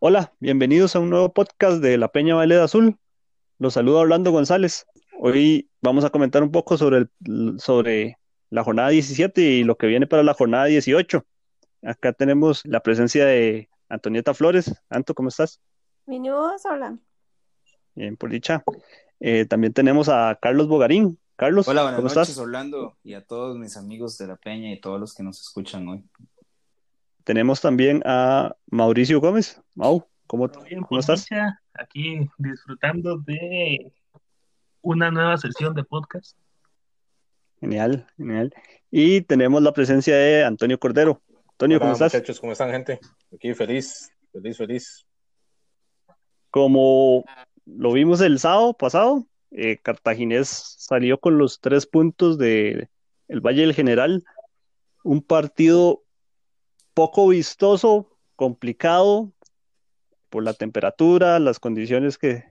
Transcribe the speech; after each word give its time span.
Hola, 0.00 0.32
bienvenidos 0.40 0.96
a 0.96 0.98
un 0.98 1.10
nuevo 1.10 1.32
podcast 1.32 1.80
de 1.80 1.96
La 1.96 2.08
Peña 2.08 2.34
Valeda 2.34 2.64
Azul. 2.64 2.98
Los 3.58 3.74
saluda 3.74 4.00
Orlando 4.00 4.32
González. 4.32 4.86
Hoy 5.20 5.70
vamos 5.80 6.04
a 6.04 6.10
comentar 6.10 6.42
un 6.42 6.50
poco 6.50 6.76
sobre, 6.76 7.06
sobre 7.58 8.18
la 8.48 8.64
jornada 8.64 8.88
17 8.88 9.40
y 9.40 9.62
lo 9.62 9.76
que 9.76 9.86
viene 9.86 10.08
para 10.08 10.24
la 10.24 10.34
jornada 10.34 10.64
18. 10.64 11.24
Acá 11.82 12.12
tenemos 12.14 12.64
la 12.64 12.80
presencia 12.82 13.24
de 13.26 13.68
Antonieta 13.88 14.34
Flores. 14.34 14.74
Anto, 14.88 15.14
¿cómo 15.14 15.28
estás? 15.28 15.60
Bienvenidos, 16.06 16.64
hola. 16.64 16.98
Bien, 17.94 18.16
por 18.16 18.30
dicha. 18.30 18.64
Eh, 19.20 19.44
también 19.44 19.72
tenemos 19.72 20.08
a 20.08 20.38
Carlos 20.40 20.66
Bogarín. 20.66 21.18
Carlos, 21.36 21.68
Hola, 21.68 21.82
buenas 21.82 21.96
¿cómo 21.96 22.08
noches, 22.08 22.28
estás? 22.28 22.38
Orlando, 22.38 22.98
y 23.02 23.14
a 23.14 23.24
todos 23.24 23.56
mis 23.56 23.76
amigos 23.76 24.18
de 24.18 24.26
La 24.26 24.36
Peña 24.36 24.72
y 24.72 24.80
todos 24.80 25.00
los 25.00 25.14
que 25.14 25.22
nos 25.22 25.40
escuchan 25.40 25.88
hoy. 25.88 26.04
Tenemos 27.24 27.60
también 27.60 28.02
a 28.04 28.54
Mauricio 28.66 29.20
Gómez. 29.20 29.62
Mau, 29.74 30.06
¿cómo, 30.26 30.48
bien, 30.48 30.82
cómo 30.82 31.00
estás? 31.00 31.26
Aquí 31.74 32.28
disfrutando 32.36 33.18
de 33.18 33.92
una 34.82 35.10
nueva 35.10 35.38
sesión 35.38 35.74
de 35.74 35.84
podcast. 35.84 36.36
Genial, 37.60 38.06
genial. 38.16 38.52
Y 38.90 39.22
tenemos 39.22 39.62
la 39.62 39.72
presencia 39.72 40.16
de 40.16 40.44
Antonio 40.44 40.78
Cordero. 40.78 41.22
Antonio, 41.52 41.76
Hola, 41.76 41.84
¿cómo 41.84 41.92
estás? 41.92 42.14
muchachos? 42.14 42.40
¿Cómo 42.40 42.52
están, 42.52 42.70
gente? 42.70 43.00
Aquí 43.34 43.54
feliz, 43.54 44.10
feliz, 44.32 44.56
feliz. 44.56 45.06
Como 46.50 47.24
lo 47.76 47.92
vimos 47.92 48.20
el 48.20 48.38
sábado 48.38 48.74
pasado, 48.74 49.26
eh, 49.50 49.78
Cartaginés 49.78 50.48
salió 50.48 51.18
con 51.18 51.38
los 51.38 51.60
tres 51.60 51.86
puntos 51.86 52.38
de 52.38 52.88
el 53.28 53.40
Valle 53.40 53.62
del 53.62 53.74
General. 53.74 54.24
Un 55.02 55.22
partido 55.22 56.02
poco 56.94 57.28
vistoso, 57.28 58.16
complicado 58.36 59.32
por 60.28 60.44
la 60.44 60.54
temperatura, 60.54 61.38
las 61.38 61.58
condiciones 61.58 62.18
que 62.18 62.44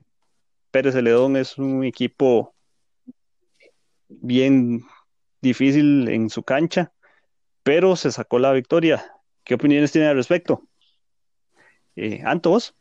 Pérez 0.71 0.93
Celedón 0.93 1.35
es 1.35 1.57
un 1.57 1.83
equipo 1.83 2.53
bien 4.07 4.83
difícil 5.41 6.07
en 6.09 6.29
su 6.29 6.43
cancha, 6.43 6.91
pero 7.63 7.95
se 7.95 8.11
sacó 8.11 8.39
la 8.39 8.51
victoria. 8.51 9.13
¿Qué 9.43 9.55
opiniones 9.55 9.91
tiene 9.91 10.07
al 10.07 10.15
respecto? 10.15 10.67
Eh, 11.95 12.21
Anto, 12.25 12.51
¿vos? 12.51 12.75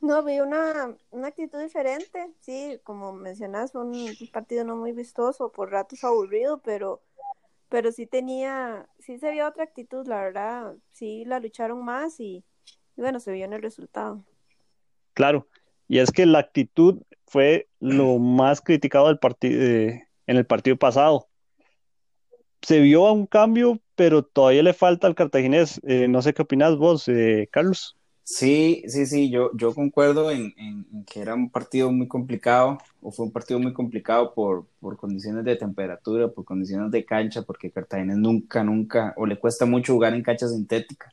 No, 0.00 0.22
vi 0.22 0.38
una, 0.38 0.96
una 1.10 1.28
actitud 1.28 1.60
diferente, 1.60 2.30
sí, 2.40 2.78
como 2.84 3.12
mencionas, 3.12 3.72
fue 3.72 3.82
un 3.82 4.14
partido 4.32 4.64
no 4.64 4.76
muy 4.76 4.92
vistoso, 4.92 5.50
por 5.50 5.70
ratos 5.72 6.04
aburrido, 6.04 6.60
pero, 6.62 7.02
pero 7.68 7.90
sí 7.90 8.06
tenía, 8.06 8.88
sí 9.00 9.18
se 9.18 9.32
vio 9.32 9.48
otra 9.48 9.64
actitud, 9.64 10.06
la 10.06 10.22
verdad, 10.22 10.76
sí 10.92 11.24
la 11.24 11.40
lucharon 11.40 11.84
más 11.84 12.20
y, 12.20 12.44
bueno, 12.96 13.18
se 13.18 13.32
vio 13.32 13.44
en 13.44 13.54
el 13.54 13.62
resultado. 13.62 14.24
Claro, 15.14 15.48
y 15.88 15.98
es 15.98 16.12
que 16.12 16.26
la 16.26 16.38
actitud 16.38 17.02
fue 17.26 17.68
lo 17.80 18.18
más 18.18 18.60
criticado 18.60 19.08
del 19.08 19.18
partido 19.18 19.60
en 19.60 20.36
el 20.36 20.46
partido 20.46 20.76
pasado. 20.76 21.28
Se 22.62 22.80
vio 22.80 23.10
un 23.12 23.26
cambio, 23.26 23.80
pero 23.96 24.22
todavía 24.22 24.62
le 24.62 24.74
falta 24.74 25.06
al 25.06 25.14
cartaginés. 25.14 25.80
Eh, 25.84 26.06
no 26.06 26.22
sé 26.22 26.34
qué 26.34 26.42
opinas 26.42 26.76
vos, 26.76 27.08
eh, 27.08 27.48
Carlos. 27.50 27.97
Sí, 28.30 28.84
sí, 28.88 29.06
sí, 29.06 29.30
yo, 29.30 29.50
yo 29.56 29.74
concuerdo 29.74 30.30
en, 30.30 30.54
que 31.06 31.20
era 31.20 31.34
un 31.34 31.48
partido 31.50 31.90
muy 31.90 32.06
complicado, 32.06 32.76
o 33.00 33.10
fue 33.10 33.24
un 33.24 33.32
partido 33.32 33.58
muy 33.58 33.72
complicado 33.72 34.34
por, 34.34 34.66
por 34.80 34.98
condiciones 34.98 35.46
de 35.46 35.56
temperatura, 35.56 36.28
por 36.28 36.44
condiciones 36.44 36.90
de 36.90 37.06
cancha, 37.06 37.40
porque 37.40 37.70
Cartagena 37.70 38.14
nunca, 38.16 38.62
nunca, 38.62 39.14
o 39.16 39.24
le 39.24 39.38
cuesta 39.38 39.64
mucho 39.64 39.94
jugar 39.94 40.12
en 40.12 40.22
cancha 40.22 40.46
sintética. 40.46 41.10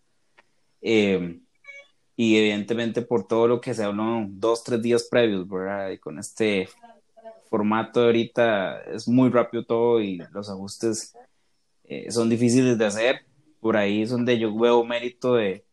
Eh, 0.81 1.39
y 2.17 2.35
evidentemente 2.35 3.01
por 3.01 3.25
todo 3.25 3.47
lo 3.47 3.61
que 3.61 3.73
se 3.73 3.85
habló 3.85 4.25
dos, 4.27 4.65
tres 4.65 4.81
días 4.81 5.07
previos, 5.09 5.47
¿verdad? 5.47 5.91
Y 5.91 5.99
con 5.99 6.19
este 6.19 6.67
formato 7.49 8.01
ahorita 8.01 8.81
es 8.81 9.07
muy 9.07 9.29
rápido 9.29 9.65
todo 9.65 10.01
y 10.01 10.17
los 10.33 10.49
ajustes 10.49 11.15
eh, 11.85 12.11
son 12.11 12.27
difíciles 12.27 12.77
de 12.77 12.85
hacer. 12.85 13.21
Por 13.61 13.77
ahí 13.77 14.01
es 14.01 14.09
donde 14.09 14.37
yo 14.37 14.53
veo 14.53 14.83
mérito 14.83 15.35
de, 15.35 15.65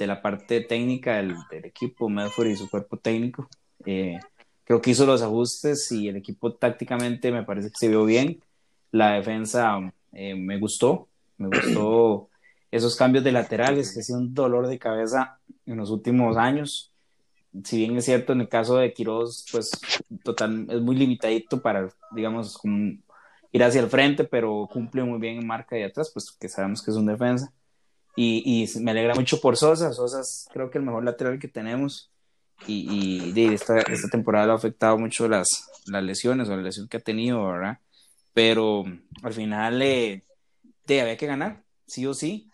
de 0.00 0.06
la 0.06 0.22
parte 0.22 0.62
técnica 0.62 1.16
del, 1.16 1.36
del 1.50 1.66
equipo, 1.66 2.08
Medford 2.08 2.48
y 2.48 2.56
su 2.56 2.68
cuerpo 2.68 2.96
técnico. 2.96 3.48
Eh, 3.84 4.18
creo 4.64 4.80
que 4.80 4.90
hizo 4.90 5.06
los 5.06 5.22
ajustes 5.22 5.92
y 5.92 6.08
el 6.08 6.16
equipo 6.16 6.54
tácticamente 6.54 7.30
me 7.30 7.44
parece 7.44 7.68
que 7.68 7.76
se 7.76 7.88
vio 7.88 8.04
bien. 8.04 8.42
La 8.90 9.12
defensa 9.12 9.78
eh, 10.12 10.34
me 10.34 10.58
gustó, 10.58 11.08
me 11.36 11.48
gustó 11.48 12.28
esos 12.70 12.96
cambios 12.96 13.24
de 13.24 13.32
laterales 13.32 13.92
que 13.92 14.00
ha 14.00 14.02
sido 14.02 14.18
un 14.18 14.34
dolor 14.34 14.68
de 14.68 14.78
cabeza 14.78 15.38
en 15.66 15.76
los 15.76 15.90
últimos 15.90 16.36
años. 16.36 16.92
Si 17.64 17.78
bien 17.78 17.96
es 17.96 18.04
cierto, 18.06 18.32
en 18.32 18.40
el 18.40 18.48
caso 18.48 18.76
de 18.76 18.92
Quiroz, 18.92 19.44
pues 19.52 19.70
total, 20.22 20.66
es 20.70 20.80
muy 20.80 20.96
limitadito 20.96 21.60
para, 21.60 21.88
digamos, 22.12 22.58
ir 23.52 23.64
hacia 23.64 23.80
el 23.80 23.90
frente, 23.90 24.24
pero 24.24 24.68
cumple 24.72 25.02
muy 25.02 25.18
bien 25.18 25.38
en 25.38 25.46
marca 25.46 25.76
de 25.76 25.84
atrás, 25.84 26.10
pues 26.12 26.30
que 26.32 26.48
sabemos 26.48 26.82
que 26.82 26.90
es 26.90 26.96
un 26.96 27.06
defensa. 27.06 27.52
Y, 28.16 28.64
y 28.64 28.80
me 28.80 28.90
alegra 28.90 29.14
mucho 29.14 29.40
por 29.40 29.56
Sosa. 29.56 29.92
Sosa 29.92 30.20
es 30.20 30.48
creo 30.52 30.70
que 30.70 30.78
el 30.78 30.84
mejor 30.84 31.04
lateral 31.04 31.38
que 31.38 31.48
tenemos. 31.48 32.10
Y, 32.66 33.32
y 33.34 33.54
esta, 33.54 33.78
esta 33.80 34.08
temporada 34.08 34.46
le 34.46 34.52
ha 34.52 34.56
afectado 34.56 34.98
mucho 34.98 35.28
las, 35.28 35.70
las 35.86 36.02
lesiones 36.02 36.48
o 36.48 36.56
la 36.56 36.62
lesión 36.62 36.88
que 36.88 36.98
ha 36.98 37.00
tenido, 37.00 37.46
¿verdad? 37.46 37.78
Pero 38.34 38.84
al 39.22 39.32
final 39.32 39.80
eh, 39.82 40.24
de, 40.86 41.00
había 41.00 41.16
que 41.16 41.26
ganar, 41.26 41.64
sí 41.86 42.06
o 42.06 42.14
sí. 42.14 42.50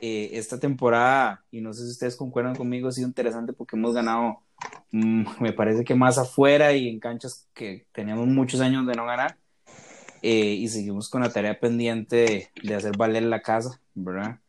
Eh, 0.00 0.30
esta 0.32 0.58
temporada, 0.58 1.44
y 1.50 1.60
no 1.60 1.72
sé 1.72 1.84
si 1.84 1.90
ustedes 1.90 2.16
concuerdan 2.16 2.56
conmigo, 2.56 2.88
ha 2.88 2.92
sido 2.92 3.06
interesante 3.06 3.52
porque 3.52 3.76
hemos 3.76 3.94
ganado, 3.94 4.40
mm, 4.92 5.24
me 5.40 5.52
parece 5.52 5.84
que 5.84 5.94
más 5.94 6.18
afuera 6.18 6.72
y 6.72 6.88
en 6.88 6.98
canchas 6.98 7.48
que 7.54 7.86
teníamos 7.92 8.26
muchos 8.26 8.60
años 8.60 8.86
de 8.86 8.94
no 8.94 9.06
ganar. 9.06 9.38
Eh, 10.22 10.54
y 10.54 10.68
seguimos 10.68 11.10
con 11.10 11.20
la 11.20 11.30
tarea 11.30 11.60
pendiente 11.60 12.16
de, 12.16 12.48
de 12.62 12.74
hacer 12.74 12.96
valer 12.96 13.24
la 13.24 13.42
casa, 13.42 13.80
¿verdad? 13.94 14.40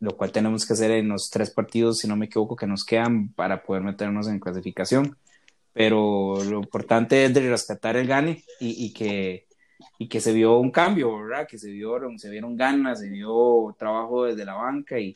Lo 0.00 0.16
cual 0.16 0.32
tenemos 0.32 0.66
que 0.66 0.72
hacer 0.72 0.90
en 0.90 1.08
los 1.08 1.30
tres 1.30 1.50
partidos, 1.50 1.98
si 1.98 2.08
no 2.08 2.16
me 2.16 2.26
equivoco, 2.26 2.56
que 2.56 2.66
nos 2.66 2.84
quedan 2.84 3.32
para 3.34 3.62
poder 3.62 3.82
meternos 3.82 4.28
en 4.28 4.40
clasificación. 4.40 5.16
Pero 5.72 6.42
lo 6.42 6.58
importante 6.58 7.24
es 7.24 7.34
de 7.34 7.48
rescatar 7.48 7.96
el 7.96 8.08
gane 8.08 8.42
y, 8.58 8.86
y 8.86 8.92
que, 8.92 9.46
y 9.98 10.08
que 10.08 10.20
se 10.20 10.32
vio 10.32 10.58
un 10.58 10.70
cambio, 10.70 11.16
¿verdad? 11.22 11.46
Que 11.46 11.58
se, 11.58 11.70
vio, 11.70 11.98
se 12.16 12.30
vieron 12.30 12.56
ganas, 12.56 13.00
se 13.00 13.08
vio 13.08 13.76
trabajo 13.78 14.24
desde 14.24 14.44
la 14.44 14.54
banca 14.54 14.98
y, 14.98 15.14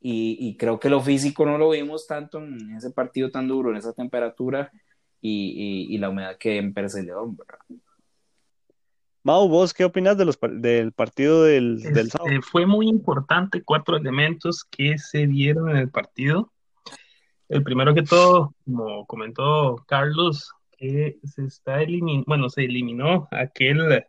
y, 0.00 0.36
y 0.40 0.56
creo 0.56 0.78
que 0.78 0.90
lo 0.90 1.00
físico 1.00 1.46
no 1.46 1.56
lo 1.56 1.70
vimos 1.70 2.06
tanto 2.06 2.38
en 2.38 2.76
ese 2.76 2.90
partido 2.90 3.30
tan 3.30 3.48
duro, 3.48 3.70
en 3.70 3.76
esa 3.76 3.92
temperatura 3.92 4.70
y, 5.20 5.86
y 5.88 5.98
la 5.98 6.10
humedad 6.10 6.36
que 6.36 6.58
en 6.58 6.74
Pérez 6.74 6.94
León, 6.94 7.36
¿verdad? 7.36 7.58
Mau, 9.28 9.46
¿vos 9.46 9.74
qué 9.74 9.84
opinas 9.84 10.16
de 10.16 10.24
los, 10.24 10.38
del 10.40 10.92
partido 10.92 11.44
del, 11.44 11.82
del 11.82 12.06
Este, 12.06 12.16
sábado? 12.16 12.40
fue 12.40 12.64
muy 12.64 12.88
importante 12.88 13.62
cuatro 13.62 13.98
elementos 13.98 14.64
que 14.64 14.96
se 14.96 15.26
dieron 15.26 15.68
en 15.68 15.76
el 15.76 15.90
partido. 15.90 16.50
El 17.50 17.62
primero 17.62 17.92
que 17.92 18.04
todo, 18.04 18.54
como 18.64 19.04
comentó 19.04 19.84
Carlos, 19.86 20.50
que 20.78 21.18
se 21.24 21.44
está 21.44 21.82
eliminando, 21.82 22.24
bueno, 22.26 22.48
se 22.48 22.64
eliminó 22.64 23.28
aquel 23.30 24.06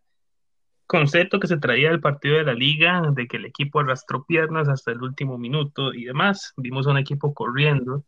concepto 0.88 1.38
que 1.38 1.48
se 1.48 1.58
traía 1.58 1.90
del 1.90 2.00
partido 2.00 2.38
de 2.38 2.46
la 2.46 2.54
liga, 2.54 3.02
de 3.14 3.28
que 3.28 3.36
el 3.36 3.46
equipo 3.46 3.82
arrastró 3.82 4.24
piernas 4.24 4.70
hasta 4.70 4.94
el 4.94 5.02
último 5.02 5.38
minuto 5.38 5.94
y 5.94 6.06
demás. 6.06 6.54
Vimos 6.56 6.88
a 6.88 6.92
un 6.92 6.98
equipo 6.98 7.34
corriendo, 7.34 8.06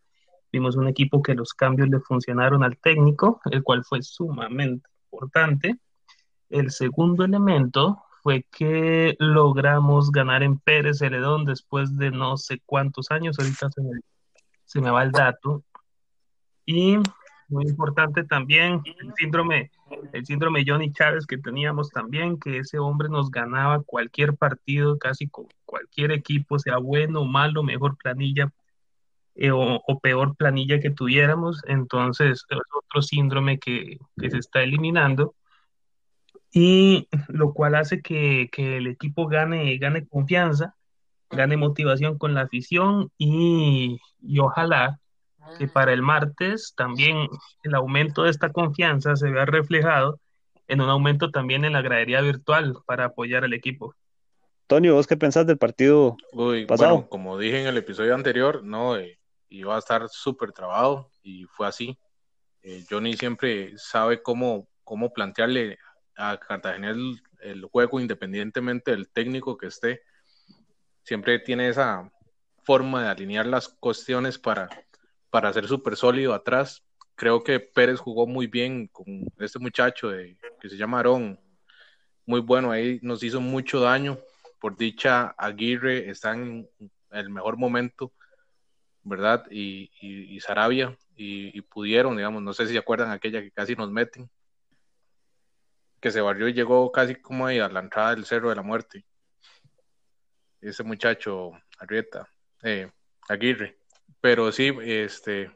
vimos 0.49 0.77
un 0.77 0.87
equipo 0.87 1.21
que 1.21 1.35
los 1.35 1.53
cambios 1.53 1.89
le 1.89 1.99
funcionaron 1.99 2.63
al 2.63 2.77
técnico, 2.77 3.41
el 3.51 3.63
cual 3.63 3.83
fue 3.83 4.01
sumamente 4.01 4.87
importante. 5.11 5.77
El 6.51 6.71
segundo 6.71 7.23
elemento 7.23 8.03
fue 8.21 8.45
que 8.51 9.15
logramos 9.19 10.11
ganar 10.11 10.43
en 10.43 10.59
Pérez 10.59 10.99
Celedón 10.99 11.45
después 11.45 11.97
de 11.97 12.11
no 12.11 12.37
sé 12.37 12.61
cuántos 12.65 13.09
años, 13.09 13.39
ahorita 13.39 13.69
se 13.71 13.81
me, 13.81 13.99
se 14.65 14.81
me 14.81 14.91
va 14.91 15.03
el 15.03 15.11
dato. 15.11 15.63
Y 16.65 16.97
muy 17.47 17.65
importante 17.65 18.23
también 18.25 18.81
el 18.85 19.13
síndrome, 19.17 19.71
el 20.13 20.25
síndrome 20.25 20.63
Johnny 20.67 20.91
Chávez 20.91 21.25
que 21.25 21.37
teníamos 21.37 21.89
también, 21.89 22.37
que 22.37 22.59
ese 22.59 22.79
hombre 22.79 23.09
nos 23.09 23.31
ganaba 23.31 23.81
cualquier 23.83 24.35
partido, 24.35 24.97
casi 24.97 25.27
con 25.27 25.47
cualquier 25.65 26.11
equipo, 26.11 26.59
sea 26.59 26.77
bueno 26.77 27.25
malo, 27.25 27.63
mejor 27.63 27.97
planilla 27.97 28.51
eh, 29.35 29.51
o, 29.51 29.81
o, 29.87 29.99
peor 29.99 30.35
planilla 30.35 30.79
que 30.79 30.91
tuviéramos. 30.91 31.61
Entonces, 31.65 32.45
es 32.49 32.59
otro 32.77 33.01
síndrome 33.01 33.57
que, 33.59 33.97
que 34.17 34.29
se 34.29 34.37
está 34.37 34.61
eliminando 34.61 35.33
y 36.51 37.07
lo 37.27 37.53
cual 37.53 37.75
hace 37.75 38.01
que, 38.01 38.49
que, 38.51 38.77
el 38.77 38.87
equipo 38.87 39.27
gane, 39.27 39.77
gane 39.77 40.07
confianza, 40.07 40.75
gane 41.29 41.57
motivación 41.57 42.17
con 42.17 42.33
la 42.33 42.41
afición 42.41 43.11
y, 43.17 43.99
y 44.21 44.39
ojalá 44.39 44.99
que 45.57 45.67
para 45.67 45.93
el 45.93 46.01
martes 46.01 46.73
también 46.75 47.27
el 47.63 47.75
aumento 47.75 48.23
de 48.23 48.29
esta 48.29 48.51
confianza 48.51 49.15
se 49.15 49.29
vea 49.29 49.45
reflejado 49.45 50.19
en 50.67 50.81
un 50.81 50.89
aumento 50.89 51.31
también 51.31 51.65
en 51.65 51.73
la 51.73 51.81
gradería 51.81 52.21
virtual 52.21 52.77
para 52.85 53.05
apoyar 53.05 53.43
al 53.43 53.53
equipo. 53.53 53.95
Antonio, 54.63 54.95
¿vos 54.95 55.07
qué 55.07 55.17
pensás 55.17 55.45
del 55.45 55.57
partido 55.57 56.15
Uy, 56.31 56.65
pasado? 56.65 56.93
bueno, 56.93 57.09
como 57.09 57.37
dije 57.37 57.61
en 57.61 57.67
el 57.67 57.77
episodio 57.77 58.15
anterior, 58.15 58.63
no, 58.63 58.95
eh, 58.95 59.19
iba 59.49 59.75
a 59.75 59.79
estar 59.79 60.07
súper 60.07 60.53
trabado 60.53 61.09
y 61.21 61.43
fue 61.45 61.67
así. 61.67 61.97
Eh, 62.61 62.85
Johnny 62.89 63.17
siempre 63.17 63.73
sabe 63.77 64.21
cómo, 64.21 64.69
cómo 64.85 65.11
plantearle 65.11 65.77
a 66.17 66.37
Cartagena 66.37 66.91
el, 66.91 67.63
juego 67.71 67.99
independientemente 67.99 68.91
del 68.91 69.09
técnico 69.09 69.57
que 69.57 69.67
esté. 69.67 70.03
Siempre 71.03 71.39
tiene 71.39 71.69
esa 71.69 72.11
forma 72.63 73.03
de 73.03 73.09
alinear 73.09 73.45
las 73.45 73.67
cuestiones 73.67 74.37
para, 74.37 74.69
para 75.29 75.51
ser 75.53 75.67
súper 75.67 75.95
sólido 75.95 76.33
atrás. 76.33 76.83
Creo 77.15 77.43
que 77.43 77.59
Pérez 77.59 77.99
jugó 77.99 78.27
muy 78.27 78.47
bien 78.47 78.87
con 78.87 79.25
este 79.39 79.59
muchacho 79.59 80.09
de, 80.09 80.37
que 80.59 80.69
se 80.69 80.77
llama 80.77 80.97
Aarón. 80.97 81.39
Muy 82.25 82.41
bueno, 82.41 82.71
ahí 82.71 82.99
nos 83.01 83.23
hizo 83.23 83.41
mucho 83.41 83.81
daño. 83.81 84.19
Por 84.59 84.77
dicha, 84.77 85.33
Aguirre 85.37 86.09
está 86.09 86.33
en 86.33 86.69
el 87.11 87.29
mejor 87.29 87.57
momento, 87.57 88.13
¿verdad? 89.03 89.45
Y, 89.49 89.91
y, 89.99 90.35
y 90.35 90.39
Sarabia, 90.39 90.95
y, 91.15 91.57
y 91.57 91.61
pudieron, 91.61 92.15
digamos, 92.15 92.43
no 92.43 92.53
sé 92.53 92.67
si 92.67 92.73
se 92.73 92.79
acuerdan 92.79 93.09
aquella 93.09 93.41
que 93.41 93.51
casi 93.51 93.75
nos 93.75 93.89
meten, 93.89 94.29
que 96.01 96.11
se 96.11 96.19
barrió 96.19 96.47
y 96.47 96.53
llegó 96.53 96.91
casi 96.91 97.15
como 97.15 97.45
ahí 97.45 97.59
a 97.59 97.69
la 97.69 97.79
entrada 97.79 98.15
del 98.15 98.25
Cerro 98.25 98.49
de 98.49 98.55
la 98.55 98.63
Muerte. 98.63 99.05
Ese 100.59 100.83
muchacho, 100.83 101.51
Arrieta, 101.79 102.27
eh, 102.63 102.91
Aguirre. 103.29 103.77
Pero 104.19 104.51
sí, 104.51 104.73
este, 104.81 105.51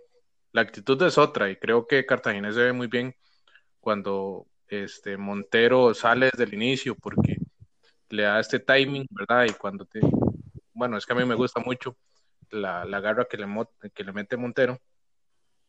la 0.51 0.61
actitud 0.61 1.01
es 1.01 1.17
otra 1.17 1.49
y 1.49 1.57
creo 1.57 1.87
que 1.87 2.05
Cartagena 2.05 2.51
se 2.53 2.63
ve 2.63 2.73
muy 2.73 2.87
bien 2.87 3.15
cuando 3.79 4.47
este 4.67 5.17
Montero 5.17 5.93
sale 5.93 6.29
desde 6.31 6.43
el 6.43 6.53
inicio 6.53 6.95
porque 6.95 7.37
le 8.09 8.23
da 8.23 8.39
este 8.39 8.59
timing, 8.59 9.07
¿verdad? 9.09 9.45
Y 9.45 9.53
cuando 9.53 9.85
te, 9.85 9.99
bueno, 10.73 10.97
es 10.97 11.05
que 11.05 11.13
a 11.13 11.15
mí 11.15 11.25
me 11.25 11.35
gusta 11.35 11.59
mucho 11.59 11.97
la, 12.51 12.85
la 12.85 12.99
garra 12.99 13.25
que 13.25 13.37
le, 13.37 13.47
que 13.93 14.03
le 14.03 14.13
mete 14.13 14.37
Montero. 14.37 14.79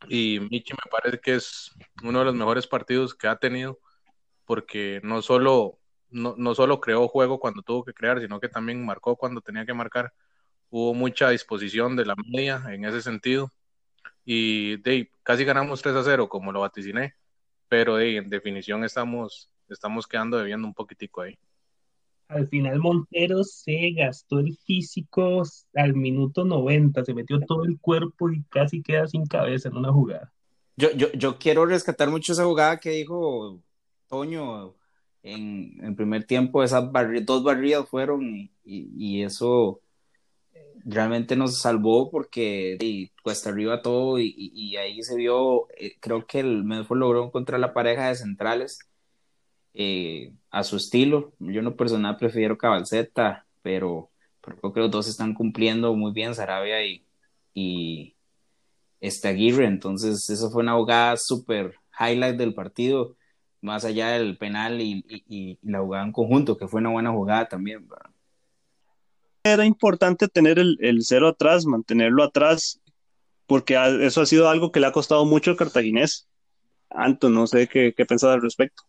Y 0.09 0.39
Michi 0.41 0.75
me 0.75 0.91
parece 0.91 1.19
que 1.19 1.35
es 1.37 1.75
uno 2.03 2.19
de 2.19 2.27
los 2.27 2.35
mejores 2.35 2.67
partidos 2.67 3.15
que 3.15 3.27
ha 3.27 3.37
tenido 3.37 3.79
porque 4.47 5.01
no 5.03 5.21
solo, 5.21 5.79
no, 6.11 6.35
no 6.39 6.55
solo 6.55 6.81
creó 6.81 7.09
juego 7.09 7.39
cuando 7.39 7.63
tuvo 7.63 7.85
que 7.85 7.93
crear, 7.93 8.21
sino 8.21 8.41
que 8.41 8.49
también 8.49 8.85
marcó 8.85 9.17
cuando 9.17 9.41
tenía 9.43 9.67
que 9.67 9.75
marcar. 9.75 10.13
Hubo 10.71 10.95
mucha 10.95 11.31
disposición 11.31 11.97
de 11.97 12.07
la 12.07 12.15
media 12.17 12.63
en 12.71 12.85
ese 12.85 13.03
sentido. 13.03 13.53
Y 14.25 14.79
de, 14.79 15.11
casi 15.23 15.45
ganamos 15.45 15.83
3 15.83 15.95
a 15.97 16.03
0, 16.03 16.29
como 16.29 16.53
lo 16.53 16.61
vaticiné, 16.61 17.15
pero 17.69 17.97
de, 17.97 18.17
en 18.17 18.31
definición 18.31 18.85
estamos, 18.85 19.51
estamos 19.69 20.07
quedando 20.07 20.39
debiendo 20.39 20.67
un 20.67 20.75
poquitico 20.75 21.23
ahí. 21.23 21.39
Al 22.29 22.49
final 22.49 22.81
Montero 22.81 23.45
se 23.45 23.93
gastó 23.93 24.41
el 24.41 24.57
físico 24.57 25.45
al 25.75 25.95
minuto 25.95 26.45
90, 26.45 27.05
se 27.05 27.15
metió 27.15 27.39
todo 27.41 27.65
el 27.65 27.79
cuerpo 27.79 28.31
y 28.31 28.43
casi 28.45 28.83
queda 28.83 29.07
sin 29.07 29.27
cabeza 29.27 29.69
en 29.69 29.77
una 29.77 29.93
jugada. 29.93 30.33
Yo, 30.77 30.91
yo, 30.93 31.11
yo 31.13 31.39
quiero 31.39 31.65
rescatar 31.65 32.11
mucho 32.11 32.33
esa 32.33 32.45
jugada 32.45 32.79
que 32.79 32.91
dijo 32.91 33.63
Toño 34.09 34.75
en 35.23 35.79
el 35.83 35.95
primer 35.97 36.25
tiempo, 36.25 36.63
esas 36.63 36.85
dos 37.25 37.43
barridas 37.43 37.89
fueron 37.89 38.51
y, 38.65 39.23
eso 39.23 39.81
realmente 40.85 41.35
nos 41.37 41.59
salvó 41.59 42.11
porque 42.11 43.11
cuesta 43.23 43.51
arriba 43.51 43.83
todo 43.83 44.19
y, 44.21 44.77
ahí 44.77 45.03
se 45.03 45.17
vio, 45.17 45.69
eh, 45.77 45.97
creo 46.01 46.27
que 46.27 46.41
el 46.41 46.65
Medford 46.65 46.99
logró 46.99 47.25
encontrar 47.27 47.61
la 47.61 47.75
pareja 47.75 48.09
de 48.09 48.15
centrales 48.15 48.79
eh, 49.75 50.33
a 50.51 50.63
su 50.63 50.77
estilo. 50.77 51.33
Yo 51.39 51.59
en 51.59 51.65
lo 51.65 51.77
personal 51.77 52.17
prefiero 52.17 52.57
Cabalceta, 52.57 53.47
pero, 53.63 54.11
pero, 54.41 54.59
creo 54.59 54.73
que 54.73 54.81
los 54.81 54.91
dos 54.91 55.09
están 55.09 55.35
cumpliendo 55.35 55.95
muy 55.95 56.13
bien, 56.13 56.35
Sarabia 56.35 56.85
y, 56.87 57.05
y 57.53 58.15
este 59.01 59.29
Aguirre. 59.29 59.67
Entonces, 59.67 60.31
eso 60.31 60.51
fue 60.51 60.63
una 60.63 60.75
jugada 60.75 61.17
súper 61.17 61.75
highlight 61.99 62.37
del 62.37 62.55
partido, 62.55 63.17
más 63.61 63.85
allá 63.85 64.11
del 64.11 64.37
penal 64.37 64.81
y, 64.81 65.05
y, 65.09 65.25
y, 65.29 65.59
la 65.63 65.81
jugada 65.81 66.05
en 66.05 66.13
conjunto, 66.13 66.57
que 66.57 66.69
fue 66.69 66.81
una 66.81 66.91
buena 66.91 67.11
jugada 67.11 67.49
también. 67.49 67.89
¿verdad? 67.89 68.11
Era 69.43 69.65
importante 69.65 70.29
tener 70.29 70.59
el, 70.59 70.77
el 70.81 71.03
cero 71.03 71.29
atrás, 71.29 71.67
mantenerlo 71.67 72.23
atrás, 72.23 72.81
porque 73.47 73.77
eso 74.01 74.21
ha 74.21 74.27
sido 74.27 74.49
algo 74.49 74.73
que 74.73 74.81
le 74.81 74.87
ha 74.87 74.93
costado 74.93 75.25
mucho 75.25 75.51
al 75.51 75.57
cartaginés. 75.57 76.29
Anto, 76.91 77.29
no 77.29 77.47
sé 77.47 77.69
qué, 77.69 77.95
qué 77.97 78.07
pensás 78.07 78.31
al 78.35 78.43
respecto. 78.43 78.83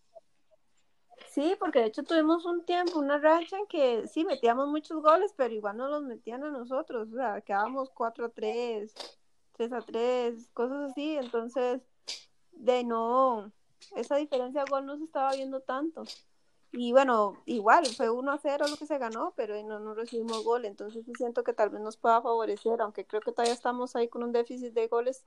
Sí, 1.38 1.56
porque 1.60 1.78
de 1.78 1.86
hecho 1.86 2.02
tuvimos 2.02 2.46
un 2.46 2.66
tiempo, 2.66 2.98
una 2.98 3.20
racha 3.20 3.60
en 3.60 3.68
que 3.68 4.08
sí 4.08 4.26
metíamos 4.26 4.70
muchos 4.70 5.04
goles, 5.04 5.36
pero 5.38 5.54
igual 5.54 5.78
no 5.78 5.88
los 5.88 6.02
metían 6.02 6.44
a 6.44 6.50
nosotros, 6.50 7.10
o 7.14 7.16
sea, 7.16 7.42
quedábamos 7.42 7.92
4 7.92 8.26
a 8.26 8.30
3, 8.30 8.92
3 9.52 9.72
a 9.72 9.82
3, 9.82 10.50
cosas 10.54 10.90
así, 10.90 11.16
entonces, 11.16 11.82
de 12.54 12.84
no, 12.84 13.52
esa 13.96 14.18
diferencia 14.18 14.64
de 14.64 14.70
gol 14.70 14.86
no 14.86 14.98
se 14.98 15.04
estaba 15.06 15.34
viendo 15.34 15.60
tanto. 15.62 16.04
Y 16.72 16.92
bueno, 16.92 17.42
igual, 17.46 17.86
fue 17.88 18.10
1 18.10 18.32
a 18.32 18.38
0 18.38 18.66
lo 18.70 18.78
que 18.78 18.86
se 18.86 18.98
ganó, 18.98 19.34
pero 19.36 19.62
no, 19.64 19.80
no 19.80 19.94
recibimos 19.94 20.44
gol, 20.44 20.66
entonces 20.66 21.06
siento 21.18 21.44
que 21.44 21.54
tal 21.54 21.70
vez 21.70 21.82
nos 21.82 21.98
pueda 21.98 22.22
favorecer, 22.22 22.82
aunque 22.82 23.06
creo 23.06 23.22
que 23.22 23.32
todavía 23.32 23.54
estamos 23.54 23.96
ahí 23.96 24.10
con 24.10 24.24
un 24.24 24.34
déficit 24.34 24.74
de 24.74 24.88
goles 24.88 25.24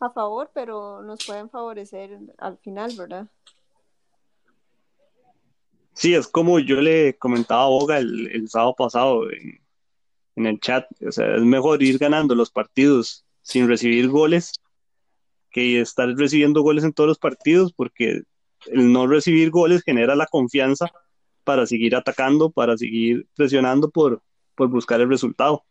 a 0.00 0.10
favor, 0.10 0.50
pero 0.54 1.02
nos 1.02 1.24
pueden 1.24 1.50
favorecer 1.50 2.18
al 2.38 2.56
final, 2.58 2.92
¿verdad? 2.96 3.26
Sí, 5.92 6.14
es 6.14 6.26
como 6.26 6.58
yo 6.58 6.80
le 6.80 7.18
comentaba 7.18 7.64
a 7.64 7.68
Boga 7.68 7.98
el, 7.98 8.28
el 8.32 8.48
sábado 8.48 8.74
pasado 8.74 9.30
en, 9.30 9.60
en, 10.36 10.46
el 10.46 10.58
chat. 10.58 10.86
O 11.06 11.12
sea, 11.12 11.36
es 11.36 11.42
mejor 11.42 11.82
ir 11.82 11.98
ganando 11.98 12.34
los 12.34 12.50
partidos 12.50 13.26
sin 13.42 13.68
recibir 13.68 14.08
goles 14.08 14.54
que 15.50 15.80
estar 15.80 16.08
recibiendo 16.16 16.62
goles 16.62 16.84
en 16.84 16.92
todos 16.92 17.08
los 17.08 17.18
partidos, 17.18 17.72
porque 17.72 18.22
el 18.66 18.92
no 18.92 19.06
recibir 19.06 19.50
goles 19.50 19.82
genera 19.82 20.14
la 20.14 20.26
confianza 20.26 20.86
para 21.44 21.66
seguir 21.66 21.96
atacando, 21.96 22.50
para 22.50 22.76
seguir 22.76 23.26
presionando 23.34 23.90
por, 23.90 24.22
por 24.54 24.68
buscar 24.68 25.00
el 25.00 25.08
resultado. 25.08 25.64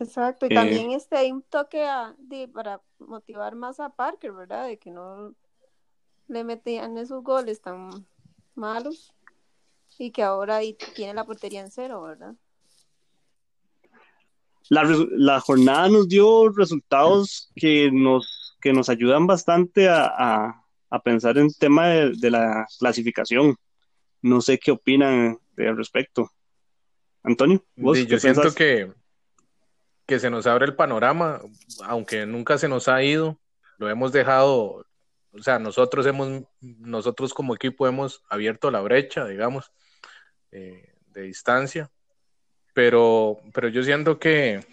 Exacto, 0.00 0.46
y 0.46 0.52
eh, 0.52 0.54
también 0.54 0.92
este, 0.92 1.16
hay 1.16 1.32
un 1.32 1.42
toque 1.42 1.84
a, 1.84 2.14
de, 2.18 2.48
para 2.48 2.80
motivar 2.98 3.56
más 3.56 3.80
a 3.80 3.90
Parker, 3.90 4.32
¿verdad? 4.32 4.68
De 4.68 4.78
que 4.78 4.90
no 4.90 5.34
le 6.28 6.44
metían 6.44 6.98
esos 6.98 7.24
goles 7.24 7.60
tan 7.60 8.06
malos 8.54 9.12
y 9.98 10.12
que 10.12 10.22
ahora 10.22 10.60
tiene 10.94 11.14
la 11.14 11.24
portería 11.24 11.60
en 11.60 11.70
cero, 11.70 12.02
¿verdad? 12.02 12.34
La, 14.68 14.84
la 15.10 15.40
jornada 15.40 15.88
nos 15.88 16.08
dio 16.08 16.50
resultados 16.50 17.50
que 17.56 17.90
nos, 17.90 18.37
que 18.60 18.72
nos 18.72 18.88
ayudan 18.88 19.26
bastante 19.26 19.88
a, 19.88 20.06
a, 20.06 20.64
a 20.90 21.02
pensar 21.02 21.38
en 21.38 21.46
el 21.46 21.56
tema 21.56 21.88
de, 21.88 22.12
de, 22.16 22.30
la 22.30 22.66
clasificación. 22.78 23.56
No 24.22 24.40
sé 24.40 24.58
qué 24.58 24.72
opinan 24.72 25.38
al 25.56 25.76
respecto. 25.76 26.30
Antonio, 27.22 27.64
¿vos 27.76 27.98
sí, 27.98 28.06
yo 28.06 28.18
siento 28.18 28.42
pensás? 28.42 28.56
que, 28.56 28.92
que 30.06 30.18
se 30.18 30.30
nos 30.30 30.46
abre 30.46 30.66
el 30.66 30.74
panorama, 30.74 31.40
aunque 31.84 32.26
nunca 32.26 32.58
se 32.58 32.68
nos 32.68 32.88
ha 32.88 33.02
ido, 33.02 33.38
lo 33.76 33.90
hemos 33.90 34.12
dejado, 34.12 34.86
o 35.32 35.42
sea, 35.42 35.58
nosotros 35.58 36.06
hemos, 36.06 36.44
nosotros 36.60 37.34
como 37.34 37.54
equipo 37.54 37.86
hemos 37.86 38.24
abierto 38.28 38.70
la 38.70 38.80
brecha, 38.80 39.26
digamos, 39.26 39.72
eh, 40.50 40.94
de 41.08 41.22
distancia, 41.22 41.90
pero, 42.72 43.38
pero 43.52 43.68
yo 43.68 43.82
siento 43.82 44.18
que 44.18 44.64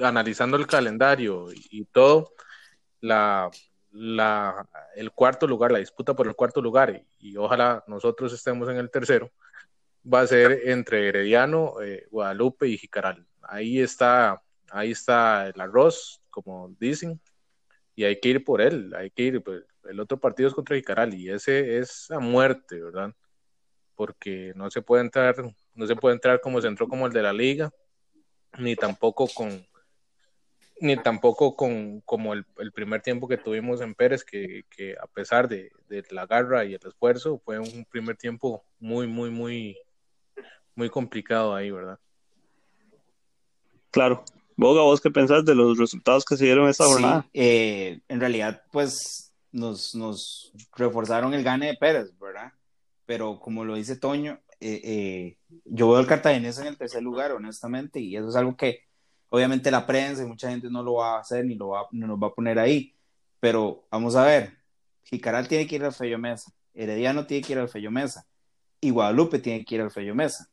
analizando 0.00 0.56
el 0.56 0.66
calendario 0.66 1.52
y, 1.52 1.66
y 1.70 1.84
todo, 1.86 2.32
la, 3.02 3.50
la, 3.90 4.66
el 4.96 5.12
cuarto 5.12 5.46
lugar, 5.46 5.70
la 5.70 5.78
disputa 5.78 6.14
por 6.14 6.26
el 6.26 6.34
cuarto 6.34 6.62
lugar, 6.62 7.04
y, 7.18 7.36
ojalá 7.36 7.84
nosotros 7.86 8.32
estemos 8.32 8.70
en 8.70 8.78
el 8.78 8.90
tercero, 8.90 9.30
va 10.02 10.20
a 10.22 10.26
ser 10.26 10.70
entre 10.70 11.08
Herediano, 11.08 11.82
eh, 11.82 12.06
Guadalupe 12.10 12.66
y 12.66 12.78
Jicaral. 12.78 13.26
Ahí 13.42 13.78
está, 13.78 14.42
ahí 14.70 14.92
está 14.92 15.48
el 15.48 15.60
arroz, 15.60 16.22
como 16.30 16.74
dicen, 16.80 17.20
y 17.94 18.04
hay 18.04 18.18
que 18.18 18.30
ir 18.30 18.44
por 18.44 18.62
él, 18.62 18.94
hay 18.96 19.10
que 19.10 19.24
ir, 19.24 19.42
pues, 19.42 19.62
el 19.84 20.00
otro 20.00 20.18
partido 20.18 20.48
es 20.48 20.54
contra 20.54 20.76
Jicaral, 20.76 21.12
y 21.12 21.28
ese 21.28 21.78
es 21.78 22.10
a 22.10 22.18
muerte, 22.18 22.80
¿verdad? 22.80 23.12
porque 23.94 24.52
no 24.56 24.70
se 24.70 24.82
puede 24.82 25.04
entrar, 25.04 25.36
no 25.74 25.86
se 25.86 25.96
puede 25.96 26.14
entrar 26.14 26.40
como 26.40 26.60
se 26.60 26.68
entró 26.68 26.88
como 26.88 27.06
el 27.06 27.12
de 27.12 27.22
la 27.22 27.32
liga, 27.32 27.70
ni 28.58 28.76
tampoco 28.76 29.28
con 29.28 29.64
ni 30.82 30.96
tampoco 30.96 31.54
con 31.54 32.00
como 32.00 32.32
el, 32.32 32.44
el 32.58 32.72
primer 32.72 33.02
tiempo 33.02 33.28
que 33.28 33.36
tuvimos 33.36 33.80
en 33.80 33.94
Pérez, 33.94 34.24
que, 34.24 34.64
que 34.68 34.96
a 35.00 35.06
pesar 35.06 35.48
de, 35.48 35.70
de, 35.88 36.04
la 36.10 36.26
garra 36.26 36.64
y 36.64 36.74
el 36.74 36.80
esfuerzo, 36.84 37.40
fue 37.44 37.60
un 37.60 37.86
primer 37.88 38.16
tiempo 38.16 38.64
muy, 38.80 39.06
muy, 39.06 39.30
muy, 39.30 39.78
muy 40.74 40.90
complicado 40.90 41.54
ahí, 41.54 41.70
¿verdad? 41.70 42.00
Claro. 43.92 44.24
Boga, 44.56 44.82
¿vos 44.82 45.00
qué 45.00 45.10
pensás 45.10 45.44
de 45.44 45.54
los 45.54 45.78
resultados 45.78 46.24
que 46.24 46.36
se 46.36 46.46
dieron 46.46 46.68
esta 46.68 46.84
jornada? 46.84 47.28
Eh, 47.32 48.00
en 48.08 48.18
realidad, 48.18 48.62
pues 48.72 49.32
nos, 49.52 49.94
nos 49.94 50.52
reforzaron 50.76 51.32
el 51.32 51.44
gane 51.44 51.68
de 51.68 51.76
Pérez, 51.76 52.12
¿verdad? 52.18 52.52
Pero 53.06 53.38
como 53.38 53.64
lo 53.64 53.76
dice 53.76 53.94
Toño, 53.94 54.40
eh, 54.58 54.80
eh, 54.82 55.36
yo 55.64 55.88
veo 55.88 55.98
al 55.98 56.08
cartaginés 56.08 56.58
en 56.58 56.66
el 56.66 56.76
tercer 56.76 57.04
lugar, 57.04 57.30
honestamente, 57.30 58.00
y 58.00 58.16
eso 58.16 58.28
es 58.28 58.34
algo 58.34 58.56
que 58.56 58.80
obviamente 59.32 59.70
la 59.70 59.86
prensa 59.86 60.22
y 60.22 60.26
mucha 60.26 60.50
gente 60.50 60.68
no 60.68 60.82
lo 60.82 60.94
va 60.94 61.16
a 61.16 61.20
hacer 61.20 61.46
ni 61.46 61.54
lo 61.54 61.68
va, 61.68 61.86
no 61.90 62.06
nos 62.06 62.22
va 62.22 62.26
a 62.26 62.34
poner 62.34 62.58
ahí. 62.58 62.94
Pero 63.40 63.82
vamos 63.90 64.14
a 64.14 64.26
ver, 64.26 64.58
Jicaral 65.04 65.48
tiene 65.48 65.66
que 65.66 65.76
ir 65.76 65.84
al 65.84 65.94
Fello 65.94 66.18
Mesa, 66.18 66.52
Herediano 66.74 67.26
tiene 67.26 67.42
que 67.42 67.54
ir 67.54 67.58
al 67.58 67.70
Fello 67.70 67.90
Mesa, 67.90 68.26
y 68.78 68.90
Guadalupe 68.90 69.38
tiene 69.38 69.64
que 69.64 69.74
ir 69.74 69.80
al 69.80 69.90
Fello 69.90 70.14
Mesa. 70.14 70.50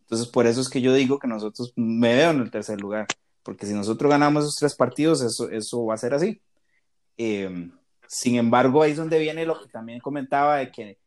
Entonces, 0.00 0.26
por 0.26 0.48
eso 0.48 0.60
es 0.60 0.68
que 0.68 0.80
yo 0.80 0.92
digo 0.92 1.20
que 1.20 1.28
nosotros 1.28 1.72
me 1.76 2.16
veo 2.16 2.32
en 2.32 2.40
el 2.40 2.50
tercer 2.50 2.80
lugar, 2.80 3.06
porque 3.44 3.64
si 3.64 3.74
nosotros 3.74 4.10
ganamos 4.10 4.42
esos 4.42 4.56
tres 4.56 4.74
partidos, 4.74 5.22
eso, 5.22 5.48
eso 5.48 5.86
va 5.86 5.94
a 5.94 5.98
ser 5.98 6.12
así. 6.12 6.42
Eh, 7.16 7.70
sin 8.08 8.34
embargo, 8.34 8.82
ahí 8.82 8.90
es 8.90 8.96
donde 8.96 9.20
viene 9.20 9.46
lo 9.46 9.62
que 9.62 9.68
también 9.68 10.00
comentaba 10.00 10.56
de 10.56 10.72
que 10.72 10.98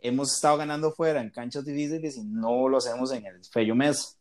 hemos 0.00 0.34
estado 0.34 0.56
ganando 0.56 0.90
fuera 0.90 1.20
en 1.20 1.30
canchas 1.30 1.64
difíciles 1.64 2.16
y 2.16 2.24
no 2.24 2.68
lo 2.68 2.78
hacemos 2.78 3.12
en 3.12 3.26
el 3.26 3.44
Fello 3.44 3.76
Mesa. 3.76 4.17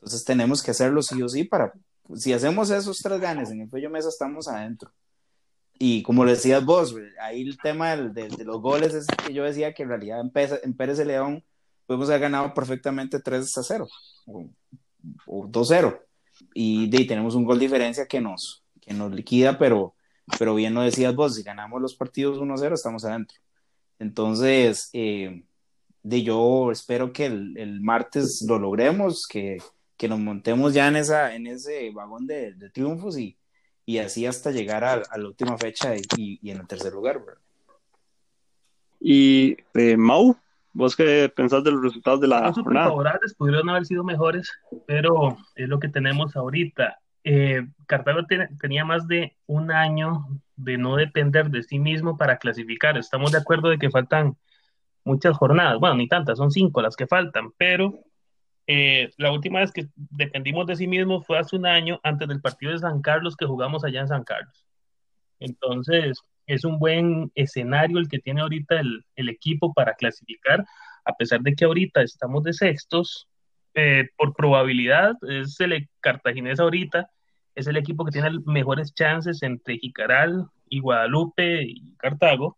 Entonces 0.00 0.24
tenemos 0.24 0.62
que 0.62 0.70
hacerlo 0.70 1.02
sí 1.02 1.20
o 1.22 1.28
sí 1.28 1.44
para, 1.44 1.74
si 2.14 2.32
hacemos 2.32 2.70
esos 2.70 2.98
tres 2.98 3.20
ganes 3.20 3.50
en 3.50 3.60
el 3.60 3.68
Fello 3.68 3.90
Mesa, 3.90 4.08
estamos 4.08 4.48
adentro. 4.48 4.90
Y 5.78 6.02
como 6.02 6.24
lo 6.24 6.30
decías 6.30 6.64
vos, 6.64 6.94
ahí 7.20 7.42
el 7.42 7.58
tema 7.58 7.96
de, 7.96 8.28
los 8.44 8.60
goles 8.60 8.94
es 8.94 9.06
que 9.06 9.32
yo 9.32 9.44
decía 9.44 9.72
que 9.72 9.82
en 9.82 9.88
realidad 9.90 10.20
en 10.20 10.30
Pérez, 10.30 10.60
en 10.62 10.74
Pérez 10.74 10.98
León 10.98 11.44
podemos 11.86 12.08
haber 12.08 12.22
ganado 12.22 12.52
perfectamente 12.54 13.20
3 13.20 13.58
a 13.58 13.62
0 13.62 13.88
o, 15.26 15.46
2-0. 15.46 16.00
Y, 16.54 16.88
de, 16.88 17.04
tenemos 17.04 17.34
un 17.34 17.44
gol 17.44 17.58
diferencia 17.58 18.06
que 18.06 18.20
nos, 18.20 18.64
que 18.80 18.94
nos 18.94 19.12
liquida, 19.12 19.58
pero, 19.58 19.94
pero 20.38 20.54
bien 20.54 20.74
lo 20.74 20.82
decías 20.82 21.14
vos, 21.14 21.34
si 21.34 21.42
ganamos 21.42 21.80
los 21.80 21.94
partidos 21.94 22.38
1-0 22.38 22.74
estamos 22.74 23.04
adentro. 23.04 23.38
Entonces, 23.98 24.88
eh, 24.92 25.44
de 26.02 26.22
yo 26.22 26.70
espero 26.70 27.12
que 27.12 27.26
el, 27.26 27.80
martes 27.80 28.42
lo 28.46 28.58
logremos, 28.58 29.26
que, 29.26 29.58
que, 30.00 30.08
nos 30.08 30.18
montemos 30.18 30.72
ya 30.72 30.88
en, 30.88 30.96
esa, 30.96 31.34
en 31.34 31.46
ese 31.46 31.90
vagón 31.90 32.26
de, 32.26 32.54
triunfos 32.72 33.18
y, 33.18 33.36
y, 33.84 33.98
así 33.98 34.24
hasta 34.24 34.50
llegar 34.50 34.82
a, 34.82 34.96
la 34.96 35.26
última 35.26 35.58
fecha 35.58 35.94
y, 35.94 36.38
y, 36.42 36.50
en 36.50 36.60
el 36.60 36.66
tercer 36.66 36.92
lugar. 36.92 37.20
Y 38.98 39.56
eh, 39.74 39.96
Mau, 39.96 40.36
¿vos 40.72 40.96
qué 40.96 41.30
pensás 41.34 41.62
de 41.64 41.72
los 41.72 41.82
resultados 41.82 42.20
de 42.20 42.28
la 42.28 42.46
los 42.46 42.56
jornada? 42.56 42.88
favorables 42.88 43.34
pudieron 43.34 43.68
haber 43.68 43.84
sido 43.84 44.02
mejores, 44.02 44.50
pero 44.86 45.36
es 45.54 45.68
lo 45.68 45.78
que 45.78 45.88
tenemos 45.88 46.34
ahorita. 46.34 46.98
Eh, 47.22 47.66
Cartago 47.86 48.20
tenía 48.58 48.86
más 48.86 49.06
de 49.06 49.36
un 49.46 49.70
año 49.70 50.26
de 50.56 50.78
no 50.78 50.96
depender 50.96 51.50
de 51.50 51.62
sí 51.62 51.78
mismo 51.78 52.16
para 52.16 52.38
clasificar. 52.38 52.96
Estamos 52.96 53.32
de 53.32 53.38
acuerdo 53.38 53.68
de 53.68 53.78
que 53.78 53.90
faltan 53.90 54.36
muchas 55.04 55.36
jornadas, 55.36 55.78
bueno, 55.78 55.96
ni 55.96 56.08
tantas, 56.08 56.38
son 56.38 56.50
cinco 56.50 56.82
las 56.82 56.96
que 56.96 57.06
faltan, 57.06 57.52
pero 57.56 58.04
eh, 58.72 59.10
la 59.16 59.32
última 59.32 59.58
vez 59.58 59.72
que 59.72 59.88
dependimos 59.96 60.64
de 60.64 60.76
sí 60.76 60.86
mismo 60.86 61.22
fue 61.22 61.40
hace 61.40 61.56
un 61.56 61.66
año 61.66 61.98
antes 62.04 62.28
del 62.28 62.40
partido 62.40 62.70
de 62.70 62.78
San 62.78 63.02
Carlos 63.02 63.34
que 63.36 63.44
jugamos 63.44 63.82
allá 63.82 64.02
en 64.02 64.06
San 64.06 64.22
Carlos. 64.22 64.64
Entonces, 65.40 66.20
es 66.46 66.64
un 66.64 66.78
buen 66.78 67.32
escenario 67.34 67.98
el 67.98 68.08
que 68.08 68.20
tiene 68.20 68.42
ahorita 68.42 68.78
el, 68.78 69.28
equipo 69.28 69.74
para 69.74 69.94
clasificar, 69.94 70.64
a 71.04 71.16
pesar 71.16 71.40
de 71.40 71.54
que 71.54 71.64
ahorita 71.64 72.02
estamos 72.02 72.44
de 72.44 72.52
sextos, 72.52 73.26
eh, 73.74 74.08
por 74.16 74.34
probabilidad, 74.34 75.14
es 75.28 75.58
el 75.58 75.88
cartaginés 75.98 76.60
ahorita, 76.60 77.10
es 77.56 77.66
el 77.66 77.76
equipo 77.76 78.04
que 78.04 78.12
tiene 78.12 78.30
mejores 78.46 78.94
chances 78.94 79.42
entre 79.42 79.78
Jicaral 79.78 80.46
y 80.68 80.78
Guadalupe 80.78 81.64
y 81.64 81.96
Cartago 81.96 82.56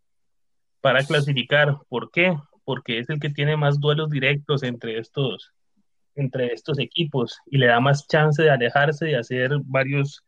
para 0.83 1.05
clasificar. 1.05 1.79
¿Por 1.89 2.11
qué? 2.11 2.37
Porque 2.65 2.99
es 2.99 3.09
el 3.09 3.19
que 3.19 3.31
tiene 3.31 3.57
más 3.57 3.81
duelos 3.81 4.11
directos 4.11 4.63
entre 4.63 4.99
estos, 4.99 5.55
entre 6.15 6.53
estos 6.53 6.79
equipos 6.79 7.39
y 7.47 7.59
le 7.59 7.67
da 7.67 7.81
más 7.81 8.07
chance 8.07 8.43
de 8.43 8.51
alejarse 8.51 9.07
de 9.07 9.17
hacer 9.17 9.53
varios 9.65 10.23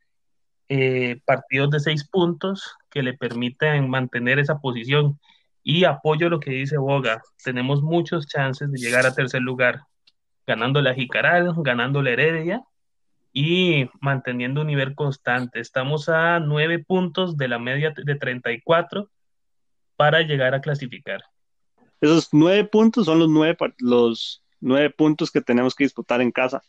eh, 0.68 1.20
partidos 1.26 1.70
de 1.70 1.80
seis 1.80 2.08
puntos 2.08 2.76
que 2.90 3.02
le 3.02 3.14
permiten 3.14 3.88
mantener 3.88 4.38
esa 4.38 4.58
posición. 4.58 5.18
Y 5.62 5.84
apoyo 5.84 6.28
lo 6.28 6.40
que 6.40 6.50
dice 6.50 6.76
Boga, 6.76 7.22
tenemos 7.42 7.82
muchos 7.82 8.26
chances 8.26 8.70
de 8.70 8.78
llegar 8.78 9.06
a 9.06 9.14
tercer 9.14 9.42
lugar, 9.42 9.82
ganándole 10.46 10.90
a 10.90 10.94
Jicaral, 10.94 11.52
ganándole 11.58 12.10
a 12.10 12.12
Heredia 12.14 12.62
y 13.32 13.88
manteniendo 14.00 14.60
un 14.60 14.68
nivel 14.68 14.94
constante. 14.94 15.60
Estamos 15.60 16.08
a 16.08 16.38
nueve 16.38 16.78
puntos 16.78 17.36
de 17.36 17.48
la 17.48 17.58
media 17.58 17.92
de 17.96 18.14
34 18.14 19.10
para 19.96 20.22
llegar 20.22 20.54
a 20.54 20.60
clasificar. 20.60 21.22
Esos 22.00 22.28
nueve 22.32 22.64
puntos 22.64 23.06
son 23.06 23.18
los 23.18 23.28
nueve, 23.28 23.56
los 23.78 24.43
nueve 24.64 24.90
puntos 24.90 25.30
que 25.30 25.40
tenemos 25.40 25.74
que 25.74 25.84
disputar 25.84 26.20
en 26.20 26.32
casa, 26.32 26.62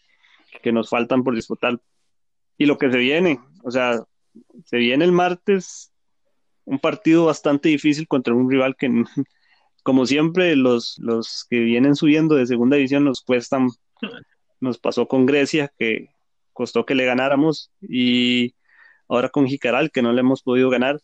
que 0.62 0.72
nos 0.72 0.90
faltan 0.90 1.24
por 1.24 1.34
disputar. 1.34 1.80
Y 2.58 2.66
lo 2.66 2.78
que 2.78 2.92
se 2.92 2.98
viene, 2.98 3.40
o 3.64 3.72
sea, 3.72 4.04
se 4.66 4.78
viene 4.78 5.06
el 5.06 5.12
martes 5.12 5.92
un 6.66 6.80
partido 6.80 7.26
bastante 7.26 7.70
difícil 7.70 8.08
contra 8.08 8.34
un 8.34 8.50
rival 8.50 8.76
que, 8.76 8.90
como 9.84 10.06
siempre, 10.06 10.56
los, 10.56 10.98
los 11.00 11.46
que 11.50 11.60
vienen 11.60 11.96
subiendo 11.96 12.36
de 12.36 12.48
segunda 12.48 12.76
división 12.76 13.06
nos 13.06 13.22
cuestan. 13.22 13.70
Nos 14.60 14.78
pasó 14.78 15.08
con 15.08 15.26
Grecia, 15.26 15.72
que 15.78 16.10
costó 16.54 16.86
que 16.86 16.96
le 16.96 17.06
ganáramos 17.06 17.72
y 17.82 18.56
ahora 19.08 19.30
con 19.30 19.48
Jicaral 19.48 19.92
que 19.92 20.02
no 20.02 20.14
le 20.14 20.22
hemos 20.22 20.42
podido 20.42 20.70
ganar, 20.70 21.02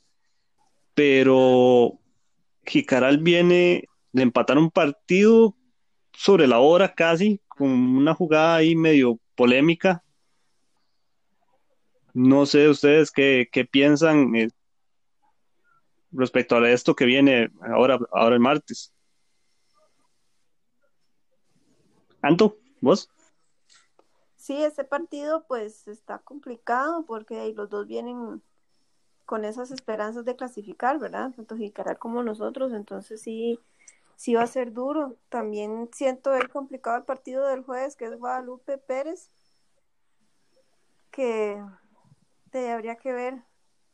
pero 0.94 2.00
Jicaral 2.66 3.20
viene 3.20 3.86
de 4.14 4.24
empatar 4.24 4.58
un 4.58 4.72
partido 4.72 5.56
sobre 6.14 6.48
la 6.48 6.60
hora 6.60 6.94
casi, 6.94 7.42
con 7.48 7.70
una 7.70 8.14
jugada 8.14 8.56
ahí 8.56 8.76
medio 8.76 9.20
polémica. 9.36 10.04
No 12.14 12.46
sé 12.46 12.68
ustedes 12.68 13.12
qué, 13.12 13.48
qué 13.52 13.66
piensan 13.66 14.36
eh, 14.36 14.50
respecto 16.12 16.58
a 16.58 16.70
esto 16.70 16.96
que 16.96 17.06
viene 17.06 17.50
ahora, 17.62 18.00
ahora 18.12 18.36
el 18.36 18.42
martes. 18.42 18.94
Anto, 22.22 22.58
vos. 22.82 23.10
Sí, 24.36 24.62
ese 24.64 24.84
partido 24.84 25.46
pues 25.48 25.88
está 25.88 26.20
complicado 26.20 27.06
porque 27.06 27.54
los 27.56 27.70
dos 27.70 27.88
vienen 27.88 28.42
con 29.26 29.46
esas 29.46 29.72
esperanzas 29.72 30.26
de 30.26 30.36
clasificar, 30.36 31.00
¿verdad? 31.00 31.32
Tanto 31.36 31.56
Jicaral 31.56 31.98
como 31.98 32.22
nosotros, 32.24 32.74
entonces 32.74 33.22
sí, 33.22 33.60
sí 34.22 34.36
va 34.36 34.44
a 34.44 34.48
ser 34.48 34.72
duro. 34.72 35.18
También 35.30 35.90
siento 35.94 36.36
el 36.36 36.48
complicado 36.48 36.96
el 36.96 37.06
partido 37.06 37.48
del 37.48 37.64
jueves, 37.64 37.96
que 37.96 38.06
es 38.06 38.16
Guadalupe 38.20 38.78
Pérez, 38.78 39.32
que 41.10 41.60
te 42.52 42.70
habría 42.70 42.98
que 42.98 43.14
ver 43.14 43.42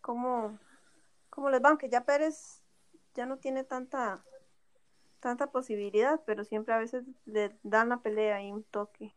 cómo, 0.01 0.60
cómo 1.29 1.50
les 1.50 1.63
va, 1.63 1.69
aunque 1.69 1.89
ya 1.89 2.03
Pérez 2.03 2.62
ya 3.15 3.25
no 3.25 3.38
tiene 3.38 3.63
tanta 3.63 4.22
tanta 5.22 5.48
posibilidad, 5.48 6.19
pero 6.25 6.43
siempre 6.43 6.74
a 6.74 6.77
veces 6.77 7.05
le 7.25 7.55
dan 7.63 7.88
la 7.88 8.01
pelea 8.01 8.43
y 8.43 8.51
un 8.51 8.63
toque. 8.63 9.15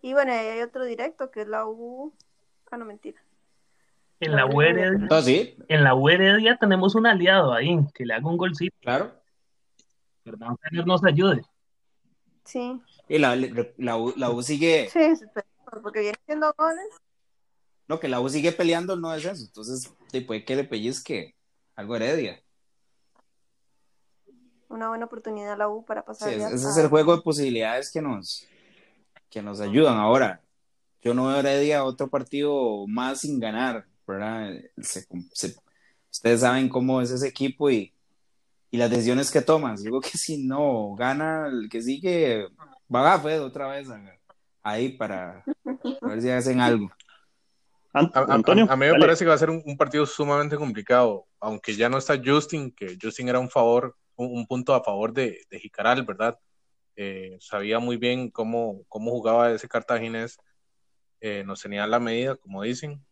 Y 0.00 0.12
bueno, 0.12 0.32
hay 0.32 0.60
otro 0.60 0.84
directo 0.84 1.32
que 1.32 1.40
es 1.40 1.48
la 1.48 1.66
U. 1.66 2.14
Ah, 2.70 2.76
no, 2.76 2.84
mentira. 2.84 3.20
En 4.20 4.36
la, 4.36 4.46
U 4.46 4.60
ah, 5.10 5.22
¿sí? 5.22 5.56
En 5.66 5.82
la 5.82 5.96
U 5.96 6.08
ya 6.08 6.56
tenemos 6.56 6.94
un 6.94 7.06
aliado 7.06 7.52
ahí, 7.52 7.76
que 7.94 8.06
le 8.06 8.14
haga 8.14 8.28
un 8.28 8.36
golcito. 8.36 8.76
Claro. 8.80 9.17
Perdón, 10.30 10.58
que 10.70 10.76
nos 10.84 11.04
ayude. 11.04 11.42
Sí. 12.44 12.80
Y 13.08 13.18
la, 13.18 13.36
la, 13.36 13.96
U, 13.96 14.12
la 14.16 14.30
U 14.30 14.42
sigue. 14.42 14.88
Sí, 14.90 15.00
porque 15.82 16.00
viene 16.00 16.18
haciendo 16.22 16.54
goles. 16.56 16.86
No, 17.86 17.98
que 17.98 18.08
la 18.08 18.20
U 18.20 18.28
sigue 18.28 18.52
peleando 18.52 18.96
no 18.96 19.14
es 19.14 19.24
eso. 19.24 19.44
Entonces, 19.44 19.92
puede 20.26 20.44
que 20.44 20.56
le 20.56 20.64
pellizque 20.64 21.34
algo 21.74 21.96
heredia. 21.96 22.42
Una 24.68 24.88
buena 24.88 25.06
oportunidad 25.06 25.52
a 25.52 25.56
la 25.56 25.68
U 25.68 25.84
para 25.84 26.04
pasar. 26.04 26.28
Sí, 26.28 26.34
ese 26.34 26.54
es 26.54 26.76
el 26.76 26.88
juego 26.88 27.16
de 27.16 27.22
posibilidades 27.22 27.90
que 27.90 28.02
nos, 28.02 28.46
que 29.30 29.40
nos 29.40 29.60
ayudan. 29.60 29.96
Ahora, 29.96 30.42
yo 31.00 31.14
no 31.14 31.28
veo 31.28 31.84
otro 31.84 32.08
partido 32.08 32.86
más 32.86 33.20
sin 33.20 33.40
ganar, 33.40 33.86
¿verdad? 34.06 34.52
ustedes 36.10 36.40
saben 36.40 36.68
cómo 36.68 37.00
es 37.00 37.10
ese 37.10 37.28
equipo 37.28 37.70
y, 37.70 37.94
y 38.70 38.76
las 38.76 38.90
decisiones 38.90 39.30
que 39.30 39.42
toman. 39.42 39.76
Digo 39.76 40.00
que 40.00 40.16
si 40.18 40.46
no 40.46 40.94
gana, 40.94 41.48
el 41.48 41.68
que 41.68 41.82
sigue 41.82 42.48
va 42.94 43.14
a 43.14 43.20
Fed 43.20 43.42
otra 43.42 43.68
vez 43.68 43.88
ahí 44.62 44.90
para, 44.90 45.44
ver 46.02 46.22
si 46.22 46.30
hacen 46.30 46.60
algo. 46.60 46.90
Antonio, 47.92 48.66
a, 48.68 48.76
mí 48.76 48.86
me 48.86 48.98
parece 48.98 49.24
que 49.24 49.28
va 49.28 49.34
a 49.34 49.38
ser 49.38 49.50
un, 49.50 49.76
partido 49.76 50.06
sumamente 50.06 50.56
complicado, 50.56 51.26
aunque 51.40 51.74
ya 51.74 51.88
no 51.88 51.98
está 51.98 52.20
Justin, 52.22 52.70
que 52.70 52.96
Justin 53.00 53.28
era 53.28 53.38
un 53.38 53.50
favor, 53.50 53.96
un, 54.14 54.46
punto 54.46 54.74
a 54.74 54.84
favor 54.84 55.12
de, 55.12 55.40
de 55.50 55.58
Jicaral, 55.58 56.04
¿verdad? 56.04 56.38
Eh, 57.00 57.36
sabía 57.40 57.78
muy 57.78 57.96
bien 57.96 58.30
cómo, 58.30 58.82
cómo 58.88 59.12
jugaba 59.12 59.52
ese 59.52 59.68
cartaginés, 59.68 60.38
eh, 61.20 61.42
nos 61.44 61.62
tenía 61.62 61.86
la 61.86 61.98
medida, 61.98 62.36
como 62.36 62.62
dicen. 62.62 63.04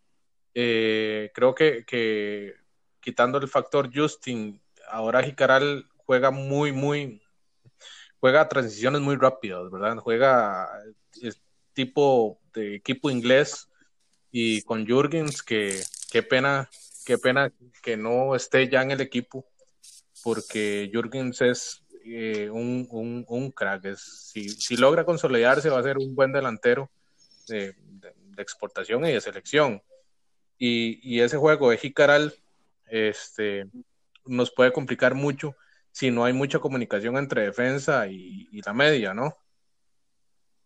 Eh, 0.54 1.30
creo 1.34 1.54
que, 1.54 1.84
que, 1.84 2.54
quitando 3.00 3.38
el 3.38 3.48
factor 3.48 3.90
Justin, 3.92 4.60
ahora 4.88 5.22
Jicaral 5.22 5.86
juega 6.04 6.30
muy, 6.30 6.72
muy, 6.72 7.20
juega 8.20 8.48
transiciones 8.48 9.00
muy 9.00 9.16
rápidas, 9.16 9.70
¿verdad? 9.70 9.96
Juega 9.98 10.68
tipo 11.76 12.40
de 12.54 12.76
equipo 12.76 13.10
inglés 13.10 13.68
y 14.32 14.62
con 14.62 14.86
Jürgens, 14.86 15.42
que 15.42 15.80
qué 16.10 16.22
pena, 16.22 16.68
qué 17.04 17.18
pena 17.18 17.52
que 17.82 17.96
no 17.96 18.34
esté 18.34 18.68
ya 18.68 18.82
en 18.82 18.90
el 18.92 19.00
equipo, 19.00 19.44
porque 20.24 20.90
Jürgens 20.92 21.40
es 21.42 21.82
eh, 22.04 22.48
un, 22.50 22.88
un, 22.90 23.24
un, 23.28 23.50
crack. 23.50 23.94
si, 23.96 24.48
si, 24.48 24.76
logra 24.76 25.04
consolidarse, 25.04 25.68
va 25.68 25.80
a 25.80 25.82
ser 25.82 25.98
un 25.98 26.14
buen 26.14 26.32
delantero 26.32 26.90
de, 27.48 27.74
de, 27.78 28.42
exportación 28.42 29.04
y 29.04 29.12
de 29.12 29.20
selección. 29.20 29.82
Y, 30.58 30.98
y, 31.02 31.20
ese 31.20 31.36
juego 31.36 31.70
de 31.70 31.76
Jicaral 31.76 32.34
este, 32.86 33.66
nos 34.26 34.50
puede 34.50 34.72
complicar 34.72 35.14
mucho 35.14 35.56
si 35.92 36.10
no 36.10 36.24
hay 36.24 36.32
mucha 36.32 36.58
comunicación 36.58 37.16
entre 37.16 37.42
defensa 37.42 38.06
y, 38.08 38.48
la 38.64 38.72
media, 38.74 39.14
¿no? 39.14 39.36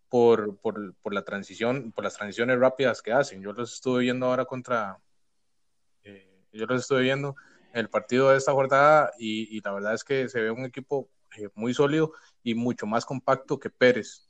Por, 0.09 0.59
la 1.13 1.25
transición, 1.25 1.93
por 1.93 2.05
las 2.05 2.17
transiciones 2.17 2.59
rápidas 2.59 3.01
que 3.01 3.13
hacen. 3.13 3.41
Yo 3.43 3.53
los 3.53 3.75
estuve 3.75 4.03
viendo 4.03 4.27
ahora 4.27 4.45
contra, 4.45 4.99
eh, 6.03 6.47
yo 6.53 6.67
los 6.67 6.81
estuve 6.81 7.03
viendo 7.03 7.37
en 7.73 7.81
el 7.81 7.89
partido 7.89 8.31
de 8.31 8.39
esta 8.39 8.53
jornada 8.53 9.13
y, 9.19 9.61
la 9.63 9.73
verdad 9.73 9.95
es 9.95 10.03
que 10.03 10.29
se 10.29 10.41
ve 10.41 10.51
un 10.51 10.65
equipo 10.65 11.09
eh, 11.37 11.49
muy 11.55 11.75
sólido 11.75 12.13
y 12.43 12.55
mucho 12.55 12.87
más 12.87 13.05
compacto 13.05 13.61
que 13.61 13.71
Pérez. 13.71 14.29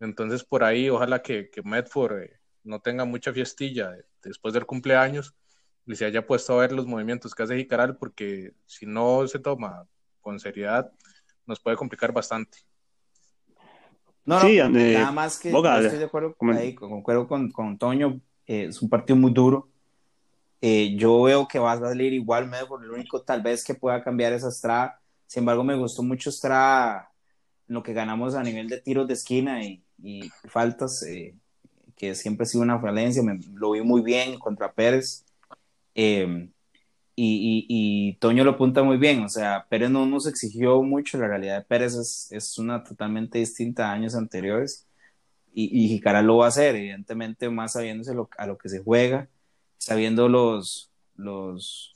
Entonces 0.00 0.44
por 0.44 0.64
ahí 0.64 0.90
ojalá 0.90 1.22
que, 1.22 1.48
que 1.48 1.62
Medford 1.62 2.24
eh, 2.24 2.40
no 2.64 2.80
tenga 2.80 3.04
mucha 3.04 3.32
fiestilla 3.32 3.96
después 4.22 4.52
del 4.52 4.66
cumpleaños 4.66 5.34
y 5.86 5.96
se 5.96 6.04
haya 6.04 6.26
puesto 6.26 6.54
a 6.54 6.60
ver 6.60 6.72
los 6.72 6.86
movimientos 6.86 7.34
que 7.34 7.42
hace 7.42 7.56
Jicaral 7.56 7.96
porque 7.96 8.52
si 8.66 8.86
no 8.86 9.26
se 9.26 9.38
toma 9.38 9.86
con 10.20 10.38
seriedad 10.38 10.90
nos 11.46 11.60
puede 11.60 11.76
complicar 11.76 12.12
bastante. 12.12 12.58
No, 14.24 14.40
no, 14.40 14.68
nada 14.68 15.10
más 15.10 15.38
que 15.38 15.48
estoy 15.50 15.98
de 15.98 16.04
acuerdo, 16.04 16.34
con, 16.34 16.56
ahí, 16.56 16.74
concuerdo 16.74 17.26
con, 17.26 17.50
con 17.50 17.76
Toño, 17.76 18.20
eh, 18.46 18.66
es 18.68 18.80
un 18.80 18.88
partido 18.88 19.16
muy 19.16 19.32
duro. 19.32 19.68
Eh, 20.60 20.94
yo 20.96 21.22
veo 21.22 21.48
que 21.48 21.58
va 21.58 21.72
a 21.72 21.80
salir 21.80 22.12
igual 22.12 22.48
Medford, 22.48 22.84
lo 22.84 22.94
único 22.94 23.22
tal 23.22 23.42
vez 23.42 23.64
que 23.64 23.74
pueda 23.74 24.02
cambiar 24.04 24.32
esa 24.32 24.48
Estrada. 24.48 25.00
Sin 25.26 25.40
embargo, 25.40 25.64
me 25.64 25.74
gustó 25.74 26.04
mucho 26.04 26.30
Estrada 26.30 27.10
lo 27.66 27.82
que 27.82 27.92
ganamos 27.92 28.36
a 28.36 28.44
nivel 28.44 28.68
de 28.68 28.80
tiros 28.80 29.08
de 29.08 29.14
esquina 29.14 29.64
y, 29.64 29.82
y 30.00 30.30
faltas, 30.48 31.02
eh, 31.02 31.34
que 31.96 32.14
siempre 32.14 32.44
ha 32.44 32.46
sido 32.46 32.62
una 32.62 32.78
falencia. 32.78 33.24
Me, 33.24 33.40
lo 33.54 33.72
vi 33.72 33.80
muy 33.82 34.02
bien 34.02 34.38
contra 34.38 34.72
Pérez. 34.72 35.24
Eh, 35.94 36.48
y, 37.14 38.16
Toño 38.20 38.44
lo 38.44 38.52
apunta 38.52 38.82
muy 38.82 38.96
bien, 38.96 39.22
o 39.22 39.28
sea, 39.28 39.66
Pérez 39.68 39.90
no 39.90 40.06
nos 40.06 40.26
exigió 40.26 40.82
mucho, 40.82 41.18
la 41.18 41.28
realidad 41.28 41.58
de 41.58 41.64
Pérez 41.64 41.94
es, 41.94 42.32
es 42.32 42.58
una 42.58 42.82
totalmente 42.82 43.38
distinta 43.38 43.88
a 43.90 43.92
años 43.92 44.14
anteriores 44.14 44.86
y, 45.54 45.84
y 45.84 45.88
Jicara 45.88 46.22
lo 46.22 46.38
va 46.38 46.46
a 46.46 46.48
hacer, 46.48 46.74
evidentemente 46.76 47.48
más 47.50 47.72
sabiéndose 47.72 48.14
lo, 48.14 48.28
a 48.38 48.46
lo 48.46 48.58
que 48.58 48.68
se 48.68 48.82
juega, 48.82 49.28
sabiendo 49.78 50.28
los, 50.28 50.90
los, 51.16 51.94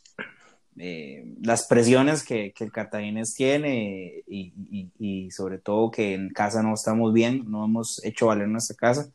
eh, 0.77 1.35
las 1.43 1.67
presiones 1.67 2.23
que, 2.23 2.53
que, 2.53 2.65
el 2.65 2.73
Cartaginés 2.73 3.35
tiene 3.35 4.23
y, 4.27 5.31
sobre 5.31 5.59
todo 5.59 5.91
que 5.91 6.15
en 6.15 6.31
casa 6.31 6.63
no 6.63 6.75
estamos 6.75 7.13
bien, 7.13 7.45
no 7.51 7.65
hemos 7.65 8.05
hecho 8.05 8.27
valer 8.27 8.49
nuestra 8.49 8.77
casa, 8.77 9.11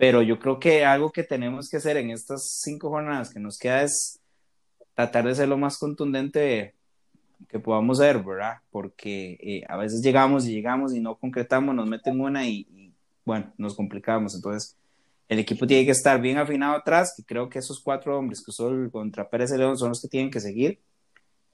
pero 0.00 0.22
yo 0.22 0.38
creo 0.38 0.58
que 0.58 0.82
algo 0.82 1.12
que 1.12 1.24
tenemos 1.24 1.68
que 1.68 1.76
hacer 1.76 1.98
en 1.98 2.08
estas 2.08 2.62
cinco 2.62 2.88
jornadas 2.88 3.34
que 3.34 3.38
nos 3.38 3.58
queda 3.58 3.82
es 3.82 4.18
tratar 4.94 5.26
de 5.26 5.34
ser 5.34 5.46
lo 5.46 5.58
más 5.58 5.76
contundente 5.76 6.74
que 7.46 7.58
podamos 7.58 7.98
ser, 7.98 8.24
¿verdad? 8.24 8.60
Porque 8.70 9.36
eh, 9.42 9.62
a 9.68 9.76
veces 9.76 10.00
llegamos 10.00 10.46
y 10.46 10.52
llegamos 10.52 10.94
y 10.94 11.00
no 11.00 11.16
concretamos, 11.16 11.74
nos 11.74 11.86
meten 11.86 12.18
una 12.18 12.46
y, 12.46 12.94
bueno, 13.26 13.52
nos 13.58 13.74
complicamos. 13.74 14.34
Entonces, 14.34 14.74
el 15.28 15.38
equipo 15.38 15.66
tiene 15.66 15.84
que 15.84 15.92
estar 15.92 16.18
bien 16.18 16.38
afinado 16.38 16.76
atrás, 16.76 17.14
y 17.18 17.22
creo 17.22 17.50
que 17.50 17.58
esos 17.58 17.78
cuatro 17.78 18.18
hombres 18.18 18.42
que 18.42 18.52
son 18.52 18.88
contra 18.88 19.28
Pérez 19.28 19.52
y 19.52 19.58
León 19.58 19.76
son 19.76 19.90
los 19.90 20.00
que 20.00 20.08
tienen 20.08 20.30
que 20.30 20.40
seguir 20.40 20.80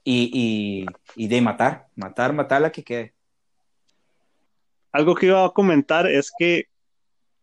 y, 0.05 0.31
y, 0.33 1.25
y 1.25 1.27
de 1.27 1.41
matar, 1.41 1.89
matar, 1.97 2.33
matar 2.33 2.61
la 2.61 2.71
que 2.71 2.85
quede. 2.85 3.13
Algo 4.93 5.17
que 5.17 5.27
iba 5.27 5.45
a 5.45 5.51
comentar 5.51 6.07
es 6.07 6.31
que 6.39 6.69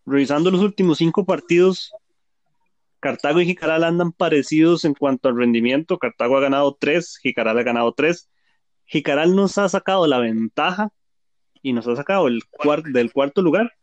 revisando 0.05 0.51
los 0.51 0.61
últimos 0.61 0.97
cinco 0.97 1.25
partidos, 1.25 1.91
Cartago 2.99 3.41
y 3.41 3.45
Jicaral 3.45 3.83
andan 3.83 4.13
parecidos 4.13 4.85
en 4.85 4.93
cuanto 4.93 5.27
al 5.27 5.37
rendimiento. 5.37 5.99
Cartago 5.99 6.37
ha 6.37 6.41
ganado 6.41 6.77
tres, 6.79 7.17
Jicaral 7.21 7.57
ha 7.57 7.63
ganado 7.63 7.93
tres. 7.93 8.29
Jicaral 8.85 9.35
nos 9.35 9.57
ha 9.57 9.67
sacado 9.67 10.07
la 10.07 10.19
ventaja 10.19 10.89
y 11.61 11.73
nos 11.73 11.87
ha 11.87 11.95
sacado 11.95 12.27
el 12.27 12.41
del 12.93 13.11
cuarto 13.11 13.41
lugar 13.41 13.73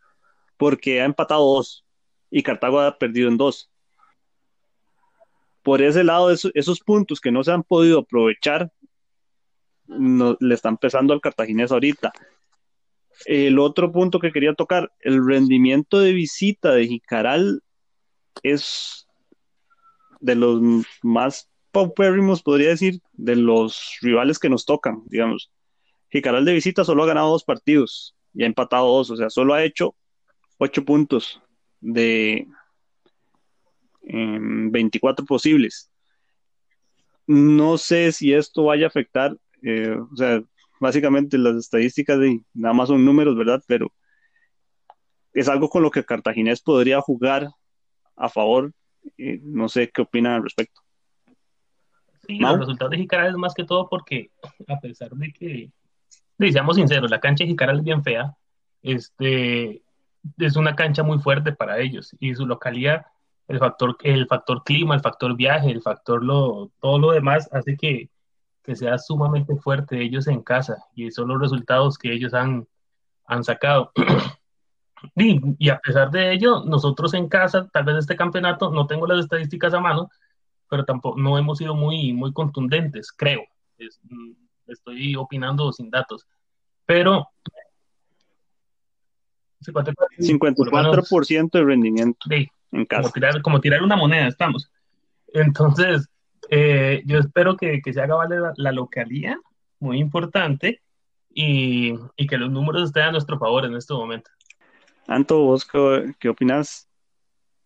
porque 0.56 1.00
ha 1.00 1.04
empatado 1.04 1.54
dos 1.54 1.84
y 2.30 2.42
Cartago 2.42 2.80
ha 2.80 2.96
perdido 2.96 3.28
en 3.28 3.36
dos. 3.36 3.70
Por 5.62 5.82
ese 5.82 6.04
lado, 6.04 6.30
esos, 6.30 6.80
puntos 6.80 7.20
que 7.20 7.30
no 7.30 7.44
se 7.44 7.52
han 7.52 7.62
podido 7.62 8.00
aprovechar, 8.00 8.72
le 9.86 10.54
están 10.54 10.78
pesando 10.78 11.12
al 11.12 11.20
cartaginés 11.20 11.72
ahorita. 11.72 12.12
El 13.26 13.58
otro 13.58 13.92
punto 13.92 14.18
que 14.18 14.32
quería 14.32 14.54
tocar, 14.54 14.92
el 15.00 15.26
rendimiento 15.26 16.00
de 16.00 16.12
visita 16.12 16.72
de 16.72 16.86
Jicaral 16.86 17.62
es 18.42 19.06
de 20.20 20.34
los 20.34 20.60
más 21.02 21.50
paupérrimos, 21.72 22.42
podría 22.42 22.70
decir, 22.70 23.00
de 23.12 23.36
los 23.36 23.98
rivales 24.00 24.38
que 24.38 24.48
nos 24.48 24.64
tocan, 24.64 25.02
digamos. 25.06 25.50
Jicaral 26.10 26.44
de 26.44 26.54
visita 26.54 26.84
solo 26.84 27.04
ha 27.04 27.06
ganado 27.06 27.30
dos 27.30 27.44
partidos 27.44 28.16
y 28.34 28.42
ha 28.42 28.46
empatado 28.46 28.86
dos, 28.88 29.10
o 29.10 29.16
sea, 29.16 29.30
solo 29.30 29.54
ha 29.54 29.64
hecho 29.64 29.94
ocho 30.58 30.84
puntos 30.84 31.40
de 31.80 32.46
24 34.02 35.24
posibles. 35.24 35.90
No 37.26 37.78
sé 37.78 38.12
si 38.12 38.32
esto 38.34 38.64
vaya 38.64 38.86
a 38.86 38.88
afectar, 38.88 39.36
eh, 39.62 39.96
o 40.12 40.16
sea, 40.16 40.42
básicamente 40.80 41.38
las 41.38 41.54
estadísticas 41.54 42.18
de 42.18 42.42
nada 42.54 42.74
más 42.74 42.88
son 42.88 43.04
números, 43.04 43.36
¿verdad? 43.36 43.62
Pero 43.68 43.92
es 45.32 45.48
algo 45.48 45.68
con 45.70 45.82
lo 45.82 45.90
que 45.90 46.04
Cartaginés 46.04 46.60
podría 46.60 47.00
jugar 47.00 47.50
a 48.16 48.28
favor 48.28 48.72
no 49.16 49.68
sé 49.68 49.90
qué 49.90 50.02
opinan 50.02 50.34
al 50.34 50.42
respecto. 50.42 50.80
Sí, 52.26 52.38
los 52.38 52.58
resultados 52.58 52.90
de 52.90 52.98
Jicaral 52.98 53.30
es 53.30 53.36
más 53.36 53.54
que 53.54 53.64
todo 53.64 53.88
porque, 53.88 54.30
a 54.68 54.78
pesar 54.78 55.10
de 55.10 55.32
que, 55.32 55.70
seamos 56.52 56.76
sinceros, 56.76 57.10
la 57.10 57.20
cancha 57.20 57.44
de 57.44 57.50
Jicaral 57.50 57.78
es 57.78 57.84
bien 57.84 58.02
fea, 58.02 58.36
este, 58.82 59.82
es 60.38 60.56
una 60.56 60.76
cancha 60.76 61.02
muy 61.02 61.18
fuerte 61.18 61.52
para 61.52 61.78
ellos 61.78 62.14
y 62.20 62.34
su 62.34 62.46
localidad, 62.46 63.06
el 63.48 63.58
factor, 63.58 63.96
el 64.02 64.26
factor 64.26 64.62
clima, 64.64 64.94
el 64.94 65.00
factor 65.00 65.34
viaje, 65.34 65.70
el 65.70 65.82
factor 65.82 66.22
lo, 66.24 66.70
todo 66.80 66.98
lo 66.98 67.10
demás 67.12 67.48
hace 67.52 67.76
que, 67.76 68.10
que 68.70 68.76
sea 68.76 68.96
sumamente 68.98 69.56
fuerte 69.56 70.00
ellos 70.00 70.28
en 70.28 70.42
casa 70.42 70.76
y 70.94 71.10
son 71.10 71.26
los 71.26 71.40
resultados 71.40 71.98
que 71.98 72.12
ellos 72.12 72.32
han, 72.34 72.68
han 73.26 73.42
sacado. 73.42 73.90
Y, 75.16 75.70
a 75.70 75.78
pesar 75.78 76.10
de 76.10 76.30
ello, 76.30 76.62
nosotros 76.66 77.14
en 77.14 77.26
casa, 77.26 77.66
tal 77.72 77.84
vez 77.84 77.96
este 77.96 78.16
campeonato, 78.16 78.70
no 78.70 78.86
tengo 78.86 79.06
las 79.06 79.20
estadísticas 79.20 79.72
a 79.72 79.80
mano, 79.80 80.10
pero 80.68 80.84
tampoco 80.84 81.18
no 81.18 81.38
hemos 81.38 81.56
sido 81.56 81.74
muy, 81.74 82.12
muy 82.12 82.34
contundentes, 82.34 83.10
creo. 83.10 83.40
Mm, 84.02 84.32
estoy 84.66 85.16
opinando 85.16 85.72
sin 85.72 85.88
datos. 85.88 86.28
Pero 86.84 87.26
54% 89.62 91.50
de 91.50 91.64
rendimiento 91.64 92.26
en 92.72 92.84
casa. 92.84 93.10
Como 93.42 93.58
tirar 93.62 93.82
una 93.82 93.96
moneda, 93.96 94.26
estamos. 94.26 94.70
Entonces, 95.28 96.10
eh, 96.50 97.02
yo 97.06 97.18
espero 97.18 97.56
que, 97.56 97.80
que, 97.80 97.92
se 97.92 98.00
haga 98.00 98.16
valer 98.16 98.40
la, 98.40 98.52
la 98.56 98.72
localía, 98.72 99.38
muy 99.78 99.98
importante, 99.98 100.82
y, 101.32 101.94
y, 102.16 102.26
que 102.26 102.36
los 102.36 102.50
números 102.50 102.88
estén 102.88 103.04
a 103.04 103.12
nuestro 103.12 103.38
favor 103.38 103.64
en 103.64 103.76
este 103.76 103.94
momento. 103.94 104.30
Anto, 105.06 105.44
¿vos 105.44 105.64
qué, 105.64 106.28
opinas? 106.28 106.88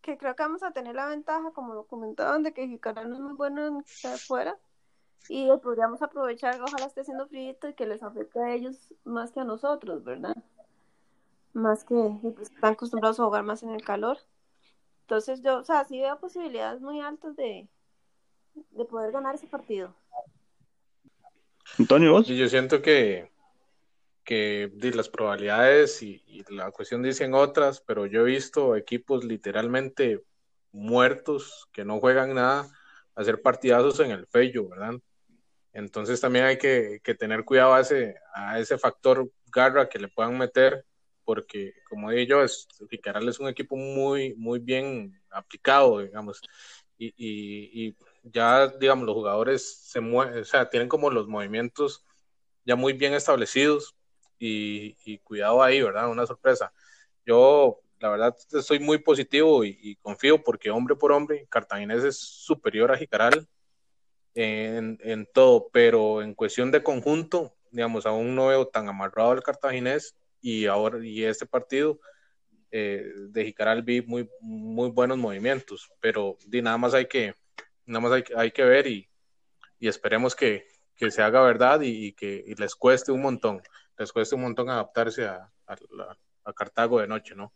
Que 0.03 0.19
creo 0.19 0.37
que 0.37 0.43
vamos 0.43 0.63
a 0.63 0.73
tener 0.73 0.95
la 0.95 1.07
ventaja, 1.07 1.51
como 1.53 1.75
lo 1.75 1.87
comentaban, 1.87 2.43
de 2.43 2.53
que 2.53 2.69
Jicaral 2.69 3.09
no 3.09 3.15
es 3.17 3.21
muy 3.21 3.35
bueno 3.35 3.67
en 3.67 3.77
estar 3.79 4.19
fuera 4.19 4.57
y 5.29 5.49
podríamos 5.63 6.03
aprovechar, 6.03 6.61
ojalá 6.61 6.87
esté 6.87 7.01
haciendo 7.01 7.27
frío 7.27 7.57
y 7.63 7.73
que 7.73 7.87
les 7.87 8.03
afecte 8.03 8.39
a 8.39 8.53
ellos 8.53 8.93
más 9.05 9.33
que 9.33 9.41
a 9.41 9.45
nosotros, 9.45 10.05
¿verdad? 10.05 10.37
Más 11.55 11.85
que 11.85 11.95
pues, 12.23 12.51
están 12.51 12.75
acostumbrados 12.75 13.19
a 13.19 13.25
jugar 13.25 13.45
más 13.45 13.63
en 13.63 13.71
el 13.71 13.83
calor. 13.83 14.19
Entonces 15.03 15.43
yo, 15.43 15.59
o 15.59 15.65
sea, 15.65 15.85
sí 15.85 15.99
veo 15.99 16.19
posibilidades 16.19 16.83
muy 16.83 17.01
altas 17.01 17.35
de, 17.37 17.69
de 18.55 18.85
poder 18.85 19.13
ganar 19.13 19.35
ese 19.35 19.47
partido. 19.47 19.95
Antonio, 21.79 22.13
¿vos? 22.13 22.29
Y 22.29 22.37
yo 22.37 22.49
siento 22.49 22.83
que, 22.83 23.31
que 24.25 24.71
las 24.95 25.09
probabilidades 25.09 26.03
y, 26.03 26.23
la 26.49 26.71
cuestión 26.71 27.03
dicen 27.03 27.35
otras, 27.35 27.81
pero 27.81 28.07
yo 28.07 28.23
he 28.23 28.31
visto 28.31 28.77
equipos 28.77 29.25
literalmente 29.25 30.23
muertos 30.73 31.69
que 31.73 31.85
no 31.85 32.01
juegan 32.01 32.35
nada 32.35 32.69
hacer 33.15 33.41
partidazos 33.41 34.01
en 34.01 34.11
el 34.11 34.27
fello, 34.27 34.69
¿verdad? 34.69 34.95
Entonces 35.73 36.21
también 36.21 36.45
hay 36.45 36.59
que, 36.59 37.01
tener 37.19 37.45
cuidado 37.45 37.75
a 37.75 37.81
ese, 37.81 38.17
a 38.35 38.59
ese 38.59 38.79
factor 38.79 39.31
garra 39.47 39.89
que 39.89 39.99
le 39.99 40.09
puedan 40.09 40.37
meter, 40.37 40.85
porque 41.25 41.73
como 41.89 42.11
digo 42.11 42.29
yo, 42.29 42.45
es, 42.45 42.69
es 42.91 43.41
un 43.41 43.49
equipo 43.49 43.77
muy, 43.77 44.35
muy 44.35 44.59
bien 44.59 45.21
aplicado, 45.31 46.01
digamos, 46.01 46.41
y, 46.97 47.13
y 47.17 47.97
ya, 48.25 48.69
digamos, 48.69 49.07
los 49.07 49.15
jugadores 49.15 49.79
se 49.85 50.01
mueven, 50.01 50.41
o 50.41 50.45
sea, 50.45 50.69
tienen 50.69 50.89
como 50.89 51.11
los 51.11 51.29
movimientos 51.29 52.05
ya 52.65 52.77
muy 52.77 52.95
bien 52.95 53.15
establecidos 53.15 53.95
y, 54.39 55.19
cuidado 55.19 55.63
ahí, 55.63 55.83
¿verdad? 55.83 56.11
Una 56.11 56.27
sorpresa. 56.27 56.73
Yo, 57.25 57.81
la 57.99 58.11
verdad, 58.11 58.37
estoy 58.53 58.79
muy 58.79 58.99
positivo 58.99 59.65
y, 59.65 59.97
confío 60.03 60.43
porque 60.43 60.71
hombre 60.71 60.97
por 60.97 61.13
hombre, 61.13 61.47
Cartaginés 61.49 62.05
es 62.05 62.19
superior 62.19 62.93
a 62.93 62.97
Jicaral 62.99 63.47
en, 64.35 65.29
todo, 65.33 65.69
pero 65.73 66.23
en 66.23 66.35
cuestión 66.35 66.71
de 66.71 66.83
conjunto, 66.83 67.55
digamos, 67.71 68.07
aún 68.07 68.35
no 68.35 68.49
veo 68.49 68.67
tan 68.67 68.89
amarrado 68.89 69.33
al 69.33 69.43
Cartaginés 69.43 70.17
y 70.41 70.67
ahora, 70.67 71.05
y 71.05 71.25
este 71.25 71.47
partido 71.47 72.01
eh, 72.71 73.11
de 73.29 73.45
Jicaral 73.45 73.83
vi 73.83 74.03
muy, 74.03 74.29
muy 74.41 74.91
buenos 74.91 75.17
movimientos, 75.17 75.91
pero 76.01 76.37
di, 76.47 76.61
nada 76.61 76.77
más 76.77 76.93
hay 76.93 77.07
que, 77.07 77.35
nada 77.87 78.01
más 78.01 78.13
hay, 78.13 78.25
hay 78.37 78.51
que 78.51 78.65
ver 78.65 78.87
y, 78.87 79.09
y 79.79 79.89
esperemos 79.89 80.35
que, 80.35 80.67
que 80.97 81.11
se 81.11 81.23
haga 81.23 81.43
verdad 81.43 81.81
y, 81.83 82.13
que 82.13 82.55
les 82.59 82.75
cueste 82.75 83.13
un 83.13 83.23
montón, 83.23 83.61
les 83.99 84.13
cueste 84.13 84.35
un 84.35 84.43
montón 84.43 84.71
adaptarse 84.71 85.27
a, 85.27 85.51
a, 85.67 86.53
Cartago 86.53 87.01
de 87.01 87.07
noche, 87.07 87.35
¿no? 87.35 87.53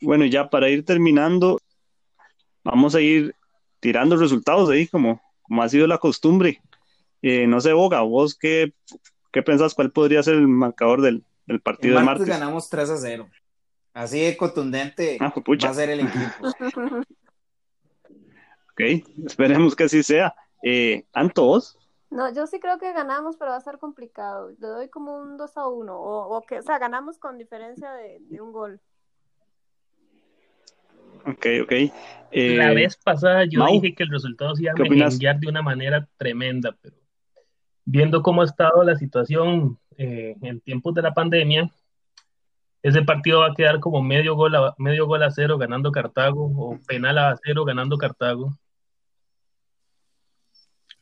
Bueno, 0.00 0.24
ya 0.24 0.50
para 0.50 0.68
ir 0.68 0.84
terminando, 0.84 1.60
vamos 2.64 2.94
a 2.94 3.00
ir 3.00 3.34
tirando 3.80 4.16
resultados 4.16 4.68
ahí, 4.70 4.88
como, 4.88 5.22
como 5.42 5.62
ha 5.62 5.68
sido 5.68 5.86
la 5.86 5.98
costumbre. 5.98 6.60
Eh, 7.22 7.46
no 7.46 7.60
sé, 7.60 7.72
Boga, 7.72 8.00
vos 8.00 8.36
qué, 8.36 8.74
qué 9.32 9.42
pensás, 9.42 9.74
cuál 9.74 9.92
podría 9.92 10.22
ser 10.22 10.34
el 10.34 10.48
marcador 10.48 11.00
del, 11.00 11.24
del 11.46 11.60
partido 11.60 11.98
el 11.98 12.04
martes 12.04 12.26
de 12.26 12.32
martes? 12.32 12.40
ganamos 12.40 12.68
3 12.68 12.90
a 12.90 12.96
0. 12.96 13.30
Así 13.94 14.20
de 14.20 14.36
contundente 14.36 15.18
ah, 15.20 15.32
va 15.36 15.70
a 15.70 15.74
ser 15.74 15.90
el 15.90 16.00
equipo. 16.00 17.06
ok, 18.74 19.04
esperemos 19.26 19.74
que 19.74 19.84
así 19.84 20.02
sea. 20.02 20.34
Eh, 20.62 21.04
¿Anto 21.12 21.44
vos? 21.44 21.78
No, 22.10 22.32
yo 22.32 22.46
sí 22.46 22.60
creo 22.60 22.78
que 22.78 22.92
ganamos, 22.92 23.36
pero 23.36 23.50
va 23.50 23.56
a 23.56 23.60
ser 23.60 23.78
complicado. 23.78 24.50
Le 24.60 24.66
doy 24.66 24.88
como 24.88 25.16
un 25.16 25.36
2 25.36 25.56
a 25.56 25.68
1, 25.68 26.00
o, 26.00 26.42
que, 26.42 26.58
o 26.58 26.62
sea, 26.62 26.78
ganamos 26.78 27.18
con 27.18 27.38
diferencia 27.38 27.90
de, 27.92 28.40
un 28.40 28.52
gol. 28.52 28.80
Ok, 31.26 31.46
ok. 31.62 31.72
la 32.32 32.70
eh, 32.70 32.74
vez 32.74 32.96
pasada 32.96 33.44
yo 33.46 33.66
dije 33.66 33.94
que 33.94 34.02
el 34.02 34.10
resultado 34.10 34.54
se 34.54 34.64
iba 34.64 34.72
a 34.72 34.76
merenguear 34.76 35.38
de 35.38 35.48
una 35.48 35.62
manera 35.62 36.06
tremenda, 36.18 36.76
pero 36.80 36.96
viendo 37.84 38.22
cómo 38.22 38.42
ha 38.42 38.44
estado 38.44 38.82
la 38.84 38.96
situación 38.96 39.78
eh, 39.96 40.36
en 40.42 40.60
tiempos 40.60 40.94
de 40.94 41.02
la 41.02 41.14
pandemia, 41.14 41.70
ese 42.84 43.02
partido 43.02 43.40
va 43.40 43.46
a 43.46 43.54
quedar 43.54 43.80
como 43.80 44.02
medio 44.02 44.36
gol 44.36 44.54
a, 44.54 44.74
medio 44.78 45.06
gol 45.06 45.22
a 45.22 45.30
cero 45.30 45.56
ganando 45.56 45.90
Cartago, 45.90 46.52
o 46.54 46.78
penal 46.86 47.18
a 47.18 47.36
cero 47.42 47.64
ganando 47.64 47.96
Cartago. 47.96 48.56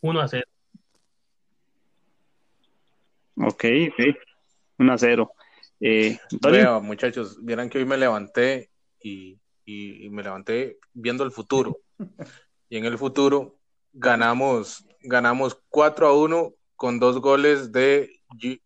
1 0.03 0.21
a 0.21 0.29
0. 0.29 0.45
Ok, 3.37 3.65
ok. 3.91 4.17
1 4.79 4.93
a 4.93 4.99
0. 4.99 5.33
Eh, 5.81 6.19
muchachos, 6.83 7.39
vieran 7.43 7.71
que 7.71 7.79
hoy 7.79 7.85
me 7.85 7.97
levanté 7.97 8.71
y, 9.03 9.39
me 10.11 10.23
levanté 10.23 10.79
viendo 10.93 11.25
el 11.25 11.31
futuro. 11.31 11.79
Y 12.69 12.77
en 12.77 12.85
el 12.85 12.99
futuro 12.99 13.59
ganamos, 13.93 14.85
ganamos 15.03 15.59
4 15.69 16.07
a 16.07 16.17
1 16.17 16.53
con 16.77 16.99
dos 16.99 17.21
goles 17.21 17.73
de 17.73 18.11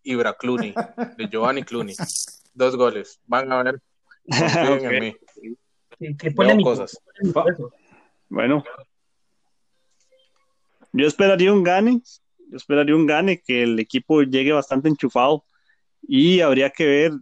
Ibra 0.03 0.35
Clooney, 0.35 0.75
de 1.17 1.29
Giovanni 1.29 1.63
Clooney. 1.63 1.95
Dos 2.55 2.77
goles. 2.77 3.21
Van 3.27 3.53
a 3.53 3.63
ver. 3.63 3.83
okay. 4.79 5.17
¿Qué 6.19 6.35
cosas. 6.63 6.99
Bueno. 8.29 8.65
Yo 10.97 11.07
esperaría 11.07 11.53
un 11.53 11.63
gane 11.63 12.01
yo 12.49 12.57
esperaría 12.57 12.95
un 12.95 13.07
gane, 13.07 13.41
que 13.45 13.63
el 13.63 13.79
equipo 13.79 14.23
llegue 14.23 14.53
bastante 14.53 14.89
enchufado. 14.89 15.45
Y 16.03 16.41
habría 16.41 16.71
que 16.71 16.87
ver 16.87 17.13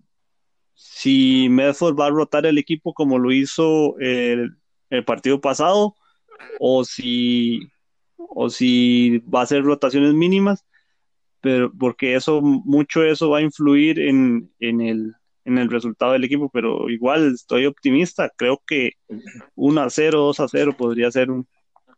si 0.75 1.49
Medford 1.49 1.99
va 1.99 2.07
a 2.07 2.11
rotar 2.11 2.47
el 2.47 2.59
equipo 2.59 2.93
como 2.95 3.19
lo 3.19 3.33
hizo 3.33 3.99
el, 3.99 4.57
partido 5.07 5.41
pasado 5.41 5.97
o 6.61 6.85
si, 6.85 7.61
o 8.17 8.49
si 8.49 9.19
va 9.21 9.43
a 9.43 9.47
ser 9.47 9.65
rotaciones 9.65 10.15
mínimas, 10.15 10.65
pero 11.41 11.73
porque 11.73 12.15
eso, 12.15 12.41
mucho 12.41 13.03
eso 13.03 13.31
va 13.31 13.39
a 13.39 13.43
influir 13.43 13.99
en, 13.99 14.53
en, 14.61 14.81
el, 14.81 15.15
en 15.45 15.59
el 15.59 15.69
resultado 15.69 16.13
del 16.13 16.25
equipo, 16.25 16.49
pero 16.49 16.89
igual 16.91 17.35
estoy 17.35 17.67
optimista, 17.67 18.31
creo 18.37 18.63
que 18.67 18.93
1 19.57 19.81
a 19.81 19.91
0, 19.91 20.19
2 20.21 20.41
a 20.41 20.49
0 20.49 20.77
podría 20.79 21.11
ser 21.11 21.31
un, 21.31 21.49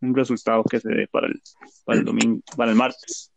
un 0.01 0.15
resultado 0.15 0.63
que 0.65 0.81
se 0.81 0.89
dé 0.89 1.09
para 1.09 1.27
el, 1.27 1.41
para 1.85 1.99
el 1.99 2.05
domingo, 2.05 2.41
para 2.57 2.71
el 2.71 2.77
martes. 2.77 3.33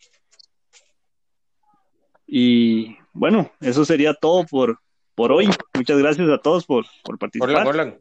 Y 2.26 2.96
bueno, 3.12 3.52
eso 3.60 3.84
sería 3.86 4.14
todo 4.14 4.46
por, 4.46 4.80
por 5.16 5.32
hoy. 5.32 5.50
Muchas 5.74 5.98
gracias 5.98 6.30
a 6.30 6.38
todos 6.38 6.66
por, 6.66 6.86
por 7.04 7.18
participar. 7.18 8.00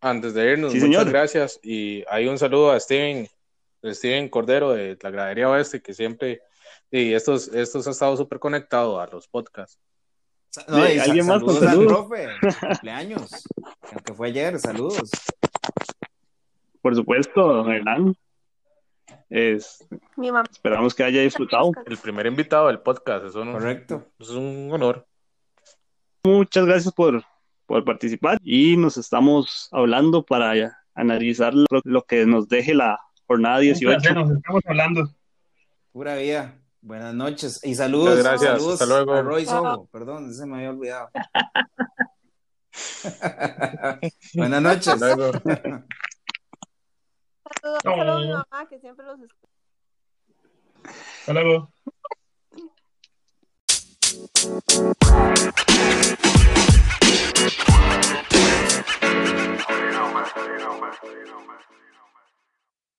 Antes 0.00 0.34
de 0.34 0.52
irnos, 0.52 0.74
muchas 0.74 1.08
gracias. 1.08 1.60
Y 1.62 2.04
hay 2.08 2.26
un 2.26 2.36
saludo 2.36 2.72
a 2.72 2.80
Steven, 2.80 3.28
Steven 3.84 4.28
Cordero 4.28 4.72
de 4.72 4.98
la 5.00 5.10
Gradería 5.10 5.48
Oeste, 5.48 5.80
que 5.80 5.94
siempre, 5.94 6.42
y 6.90 7.12
estos, 7.12 7.46
estos 7.48 7.86
ha 7.86 7.90
estado 7.92 8.16
súper 8.16 8.40
conectado 8.40 9.00
a 9.00 9.06
los 9.06 9.28
podcasts. 9.28 9.78
¿Alguien 10.66 11.26
más 11.26 11.42
con 11.42 11.54
saludos? 11.54 12.06
profe, 12.08 12.28
cumpleaños, 12.60 13.44
que 14.04 14.12
fue 14.12 14.28
ayer, 14.28 14.58
saludos. 14.58 15.08
Por 16.82 16.96
supuesto, 16.96 17.70
Hernán. 17.70 18.14
Es, 19.30 19.86
Esperamos 20.50 20.94
que 20.94 21.04
haya 21.04 21.22
disfrutado. 21.22 21.72
El 21.86 21.96
primer 21.96 22.26
invitado 22.26 22.66
del 22.66 22.80
podcast, 22.80 23.26
eso 23.26 23.44
no, 23.44 23.52
Correcto. 23.52 24.06
es 24.18 24.30
un 24.30 24.68
honor. 24.72 25.06
Muchas 26.24 26.66
gracias 26.66 26.92
por, 26.92 27.24
por 27.66 27.84
participar 27.84 28.38
y 28.42 28.76
nos 28.76 28.96
estamos 28.96 29.68
hablando 29.72 30.24
para 30.24 30.76
analizar 30.94 31.54
lo, 31.54 32.02
que 32.02 32.26
nos 32.26 32.48
deje 32.48 32.74
la 32.74 32.98
jornada 33.26 33.60
18. 33.60 34.14
Nos 34.14 34.30
estamos 34.30 34.62
hablando. 34.66 35.08
Pura 35.92 36.16
vida. 36.16 36.58
Buenas 36.80 37.14
noches 37.14 37.60
y 37.64 37.74
saludos. 37.74 38.18
gracias. 38.18 38.50
Saludos 38.58 38.82
Hasta 38.82 38.86
luego. 38.86 39.14
a 39.14 39.22
Roy 39.22 39.46
Sobo. 39.46 39.86
Perdón, 39.86 40.34
se 40.34 40.46
me 40.46 40.56
había 40.56 40.70
olvidado. 40.70 41.08
Buenas 44.34 44.62
noches. 44.62 44.88
Hasta 44.88 45.16
luego. 45.16 45.32
Saludos, 47.62 47.84
a 47.84 48.18
mi 48.18 48.28
mamá 48.28 48.66
que 48.68 48.80
siempre 48.80 49.06
los 49.06 49.20
escucha. 49.20 49.52
Hasta 51.20 51.32
luego. 51.32 51.72
You 59.74 59.90
know, 59.92 60.12
man. 60.12 60.24
You 61.04 61.81